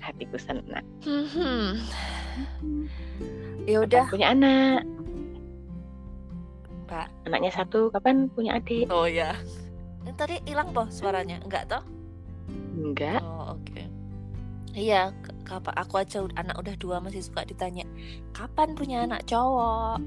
Hatiku 0.00 0.38
senang. 0.38 0.86
Hmm. 1.02 1.82
Ya 3.70 3.78
Kapan 3.78 3.86
udah, 3.86 4.04
punya 4.10 4.26
anak. 4.34 4.80
Pak. 6.90 7.06
Anaknya 7.30 7.50
satu, 7.54 7.86
kapan 7.94 8.26
punya 8.34 8.58
adik? 8.58 8.90
Oh 8.90 9.06
ya. 9.06 9.38
Tadi 10.18 10.42
hilang 10.42 10.74
toh 10.74 10.90
suaranya? 10.90 11.38
Enggak 11.46 11.70
toh? 11.70 11.82
enggak 12.74 13.22
Oh 13.22 13.54
oke. 13.54 13.82
Iya, 14.74 15.14
k- 15.22 15.34
kapan 15.46 15.74
aku 15.78 16.02
aja 16.02 16.26
anak 16.34 16.58
udah 16.58 16.74
dua 16.78 16.98
masih 16.98 17.22
suka 17.22 17.46
ditanya 17.46 17.86
kapan 18.34 18.74
punya 18.74 19.06
anak 19.06 19.22
cowok. 19.26 19.98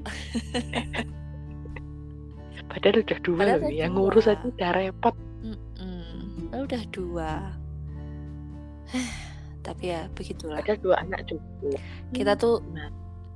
padahal 2.68 3.04
udah 3.04 3.18
dua 3.22 3.38
Padahal 3.38 3.60
loh 3.60 3.70
yang 3.70 3.92
ngurus 3.92 4.26
aja 4.26 4.44
udah 4.44 4.70
repot 4.72 5.14
Mm-mm. 5.44 6.48
Padahal 6.48 6.64
udah 6.68 6.82
dua. 6.90 7.30
Tapi 9.66 9.84
ya 9.88 10.00
begitulah. 10.12 10.60
padahal 10.60 10.80
dua 10.80 10.96
anak 11.00 11.20
juga 11.28 11.78
Kita 12.12 12.32
tuh 12.36 12.60
Nah. 12.72 12.88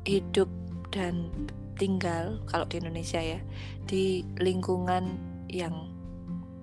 Hidup 0.09 0.49
dan 0.89 1.29
tinggal 1.77 2.41
kalau 2.49 2.65
di 2.65 2.81
Indonesia 2.81 3.21
ya 3.21 3.39
di 3.85 4.25
lingkungan 4.41 5.15
yang 5.53 5.93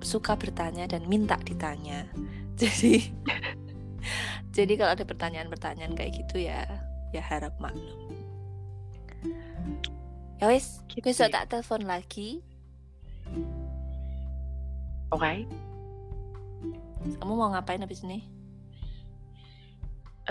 suka 0.02 0.34
bertanya 0.36 0.90
dan 0.90 1.06
minta 1.06 1.38
ditanya. 1.46 2.10
Jadi 2.62 3.12
jadi 4.56 4.80
kalau 4.80 4.96
ada 4.96 5.04
pertanyaan-pertanyaan 5.04 5.92
kayak 5.92 6.24
gitu 6.24 6.48
ya 6.48 6.64
ya 7.12 7.20
harap 7.20 7.52
maklum. 7.60 8.16
Ya 10.40 10.48
wis, 10.48 10.80
Gitu 10.88 11.04
besok 11.04 11.28
ya. 11.28 11.44
tak 11.44 11.52
telepon 11.52 11.84
lagi. 11.84 12.40
oke 15.12 15.34
Kamu 17.20 17.34
mau 17.36 17.52
ngapain 17.52 17.84
habis 17.84 18.08
ini? 18.08 18.24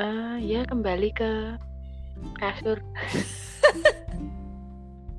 Eh, 0.01 0.37
ya 0.49 0.65
kembali 0.65 1.13
ke 1.13 1.61
kasur. 2.39 2.79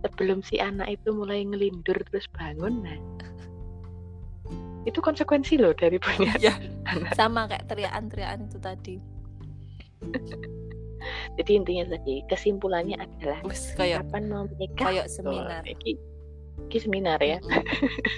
Sebelum 0.05 0.39
si 0.45 0.61
anak 0.61 1.01
itu 1.01 1.09
mulai 1.11 1.41
ngelindur 1.43 1.97
terus 2.09 2.29
bangun 2.31 2.85
nah. 2.85 2.97
Itu 4.85 5.01
konsekuensi 5.01 5.57
loh 5.57 5.73
dari 5.73 5.97
punya 5.97 6.37
Ya. 6.37 6.53
anak. 6.85 7.17
Sama 7.17 7.49
kayak 7.49 7.65
teriakan-teriakan 7.65 8.45
itu 8.45 8.57
tadi. 8.61 8.95
jadi 11.37 11.51
intinya 11.57 11.97
tadi 11.97 12.21
kesimpulannya 12.29 12.97
adalah 13.01 13.41
Wis 13.45 13.73
kayak 13.73 14.05
kapan 14.05 14.23
mau 14.29 14.45
menikah? 14.45 14.85
kayak 14.93 15.07
seminar. 15.09 15.61
iki, 15.65 15.97
iki 16.69 16.77
seminar 16.77 17.17
ya. 17.21 17.41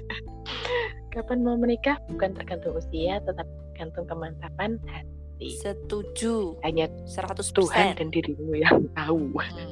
Kapan 1.15 1.39
mau 1.41 1.55
menikah? 1.55 1.95
Bukan 2.11 2.35
tergantung 2.35 2.75
usia 2.75 3.23
tetapi 3.23 3.49
tergantung 3.73 4.05
kemantapan 4.05 4.75
hati 4.91 5.16
Setuju 5.39 6.57
hanya 6.61 6.89
100%. 7.05 7.53
Tuhan 7.53 7.93
dan 7.93 8.09
dirimu 8.09 8.53
yang 8.53 8.89
tahu 8.91 9.29
Hmm. 9.29 9.69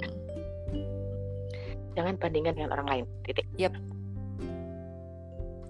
jangan 1.96 2.14
bandingkan 2.18 2.54
dengan 2.54 2.72
orang 2.74 2.88
lain 2.88 3.06
titik 3.24 3.48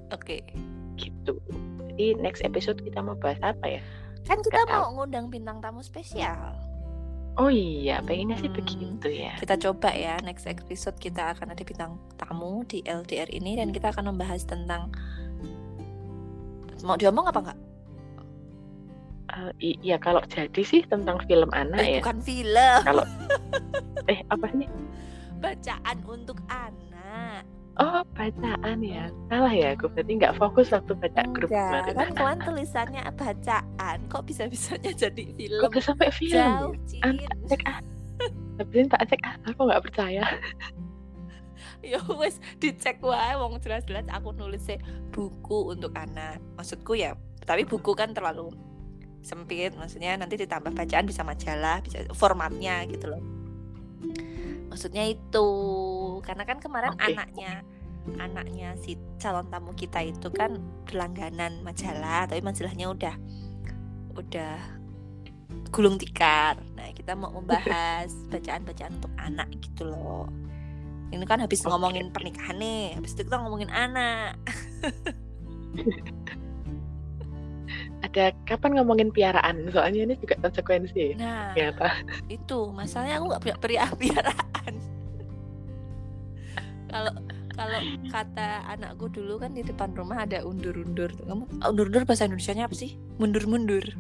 Oke. 0.10 0.42
gitu 0.96 1.38
jadi 1.92 2.18
next 2.18 2.42
episode 2.42 2.80
kita 2.80 3.00
mau 3.00 3.16
bahas 3.16 3.40
apa 3.40 3.68
ya 3.70 3.82
Kan 4.26 4.42
kita 4.42 4.58
Nggak 4.58 4.74
mau 4.74 4.90
ngundang 4.92 5.30
bintang 5.30 5.62
tamu 5.62 5.80
spesial. 5.80 6.58
oh 7.36 7.48
iya 7.48 8.02
pengennya 8.02 8.36
sih 8.36 8.48
Hmm. 8.48 8.58
begitu 8.58 9.08
ya 9.12 9.38
Kita 9.38 9.56
coba 9.60 9.92
ya 9.92 10.18
next 10.20 10.44
episode 10.44 10.98
kita 10.98 11.36
akan 11.36 11.52
ada 11.52 11.62
bintang 11.62 11.96
tamu 12.16 12.64
di 12.64 12.82
LDR 12.82 13.30
ini 13.30 13.54
dan 13.54 13.70
kita 13.70 13.92
akan 13.92 14.10
membahas 14.10 14.44
tentang 14.44 14.90
mau 16.82 16.96
diomong 16.96 17.26
apa 17.26 17.40
enggak? 17.42 17.60
I- 19.58 19.80
iya 19.82 19.98
kalau 19.98 20.22
jadi 20.26 20.62
sih 20.62 20.86
tentang 20.86 21.18
film 21.26 21.50
anak 21.52 21.80
Eh, 21.80 21.90
ya 21.98 22.00
bukan 22.00 22.20
film, 22.22 22.80
kalau 22.84 23.04
eh 24.12 24.20
apa 24.28 24.46
sih 24.54 24.70
bacaan 25.38 25.98
untuk 26.06 26.38
anak. 26.48 27.42
oh 27.76 28.02
bacaan 28.14 28.80
ya 28.80 29.12
salah 29.28 29.52
ya 29.52 29.76
aku 29.76 29.92
berarti 29.92 30.12
nggak 30.16 30.36
fokus 30.36 30.72
waktu 30.72 30.96
baca 30.96 31.22
grup 31.30 31.52
Enggak, 31.52 31.92
kemarin 31.92 31.94
kan 31.94 32.08
kemarin 32.16 32.40
tulisannya 32.42 33.04
bacaan. 33.12 33.98
Kok 34.08 34.24
bisa-bisanya 34.26 34.92
jadi 35.04 35.24
kok 35.26 35.36
film? 35.36 35.62
bisa 35.70 35.82
sampai 35.84 36.10
film 36.10 36.34
Jauh, 36.40 36.72
ya? 36.72 36.80
Cin. 36.88 37.02
tak 37.20 37.38
cek 37.46 37.62
ah 37.66 37.78
tapi 38.56 38.88
tak 38.88 39.02
cek 39.06 39.22
ah 39.22 39.36
aku 39.44 39.60
nggak 39.68 39.84
percaya 39.84 40.24
ya 41.84 42.00
wes 42.16 42.40
dicek 42.58 42.98
wae 43.00 43.36
wong 43.36 43.60
jelas-jelas 43.60 44.08
aku 44.10 44.32
nulis 44.32 44.66
buku 45.12 45.70
untuk 45.70 45.92
anak 45.94 46.40
maksudku 46.56 46.96
ya 46.96 47.14
tapi 47.44 47.62
buku 47.62 47.92
kan 47.92 48.10
terlalu 48.10 48.56
sempit 49.26 49.74
maksudnya 49.74 50.14
nanti 50.22 50.38
ditambah 50.38 50.70
bacaan 50.70 51.10
bisa 51.10 51.26
majalah 51.26 51.82
bisa 51.82 52.06
formatnya 52.14 52.86
gitu 52.86 53.10
loh 53.10 53.24
maksudnya 54.70 55.10
itu 55.10 55.48
karena 56.22 56.44
kan 56.46 56.62
kemarin 56.62 56.94
Oke. 56.94 57.10
anaknya 57.10 57.66
anaknya 58.22 58.78
si 58.78 59.02
calon 59.18 59.50
tamu 59.50 59.74
kita 59.74 60.06
itu 60.06 60.30
kan 60.30 60.62
berlangganan 60.86 61.66
majalah 61.66 62.30
tapi 62.30 62.46
majalahnya 62.46 62.94
udah 62.94 63.16
udah 64.14 64.56
gulung 65.74 65.98
tikar 65.98 66.62
nah 66.78 66.86
kita 66.94 67.18
mau 67.18 67.34
membahas 67.34 68.14
bacaan-bacaan 68.34 68.94
untuk 69.02 69.14
anak 69.18 69.50
gitu 69.58 69.90
loh 69.90 70.30
ini 71.10 71.26
kan 71.26 71.42
habis 71.42 71.66
Oke. 71.66 71.74
ngomongin 71.74 72.14
pernikahan 72.14 72.62
nih 72.62 72.94
habis 72.94 73.18
itu 73.18 73.26
kita 73.26 73.42
ngomongin 73.42 73.74
anak 73.74 74.38
ada 78.16 78.32
kapan 78.48 78.80
ngomongin 78.80 79.12
piaraan? 79.12 79.68
Soalnya 79.76 80.08
ini 80.08 80.16
juga 80.16 80.40
konsekuensi 80.40 80.96
ya. 80.96 81.20
Nah 81.20 81.52
ternyata. 81.52 81.92
itu. 82.32 82.72
Masalahnya 82.72 83.20
aku 83.20 83.26
nggak 83.28 83.44
punya 83.44 83.58
pria 83.60 83.86
piaraan. 84.02 84.74
Kalau 86.88 87.12
kalau 87.56 87.80
kata 88.12 88.68
anakku 88.72 89.12
dulu 89.12 89.40
kan 89.40 89.52
di 89.52 89.64
depan 89.64 89.92
rumah 89.96 90.24
ada 90.24 90.44
undur-undur. 90.48 91.12
Kamu 91.28 91.44
undur-undur 91.64 92.08
bahasa 92.08 92.28
Indonesia-nya 92.28 92.72
apa 92.72 92.76
sih? 92.76 92.96
Mundur-mundur. 93.20 93.84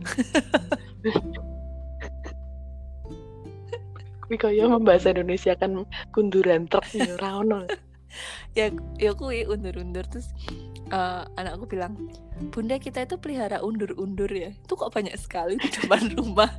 Kuwi 4.26 4.42
kaya 4.42 4.66
membahasa 4.66 5.14
Indonesia 5.14 5.54
kan 5.54 5.86
kunduran 6.10 6.66
truk 6.66 6.88
ya 6.98 7.14
ono. 7.22 7.68
ya 8.58 8.72
ya 8.96 9.12
kui 9.12 9.44
undur-undur. 9.44 10.08
Terus 10.08 10.32
eh, 10.88 11.24
anakku 11.36 11.66
bilang 11.66 11.94
bunda 12.50 12.76
kita 12.76 13.04
itu 13.04 13.16
pelihara 13.16 13.60
undur-undur 13.60 14.28
ya 14.28 14.52
itu 14.52 14.74
kok 14.74 14.92
banyak 14.92 15.16
sekali 15.16 15.56
di 15.56 15.70
depan 15.72 16.12
rumah 16.18 16.52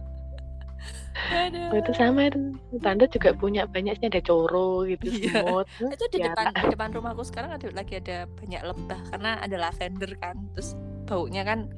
Aduh. 1.27 1.73
Oh, 1.73 1.79
itu 1.81 1.91
sama 1.97 2.29
itu. 2.29 2.39
Tante 2.85 3.09
juga 3.09 3.33
punya 3.33 3.65
banyak 3.65 3.97
sih 3.99 4.07
ada 4.07 4.21
coro 4.21 4.85
gitu 4.85 5.09
Iya. 5.09 5.43
semut. 5.43 5.67
itu 5.97 6.05
di 6.13 6.19
depan 6.21 6.53
piara. 6.53 6.61
di 6.61 6.67
depan 6.71 6.91
rumahku 6.93 7.25
sekarang 7.25 7.57
ada 7.57 7.67
lagi 7.73 7.99
ada 7.99 8.29
banyak 8.31 8.63
lebah 8.63 9.01
karena 9.11 9.31
ada 9.41 9.57
lavender 9.57 10.13
kan 10.21 10.37
terus 10.53 10.77
baunya 11.09 11.43
kan 11.43 11.73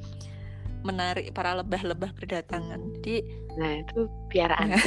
menarik 0.83 1.31
para 1.33 1.55
lebah-lebah 1.55 2.11
berdatangan 2.19 2.83
jadi 2.99 3.23
Nah, 3.57 3.73
itu 3.79 4.01
piaraan. 4.29 4.69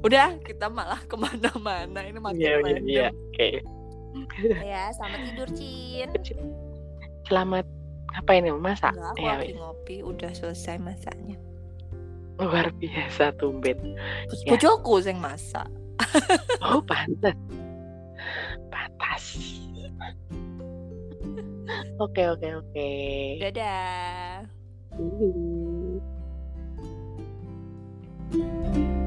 udah 0.00 0.28
kita 0.42 0.66
malah 0.66 1.00
ke 1.04 1.14
mana-mana 1.14 2.00
ini 2.02 2.18
makin 2.18 2.40
Iya, 2.40 2.50
iya, 2.50 2.58
random 2.58 2.84
iya. 2.84 3.08
Oke. 3.12 3.48
ya 4.72 4.90
selamat 4.94 5.20
tidur 5.30 5.48
Cin. 5.54 6.10
Selamat 7.28 7.66
apa 8.10 8.30
ini 8.34 8.50
masak? 8.50 8.90
Enggak, 8.94 9.46
ya, 9.46 9.54
ngopi 9.54 10.02
udah 10.02 10.30
selesai 10.34 10.82
masaknya. 10.82 11.38
Luar 12.40 12.72
biasa 12.74 13.36
tumben. 13.38 13.78
Ya. 14.46 14.56
yang 15.06 15.20
masak. 15.22 15.68
Oh 16.64 16.80
pantas 16.82 17.36
pantas. 18.70 19.24
Oke 22.00 22.22
oke 22.30 22.48
oke. 22.64 22.90
Dadah. 23.42 24.48
Thank 28.30 28.74
you. 28.76 28.99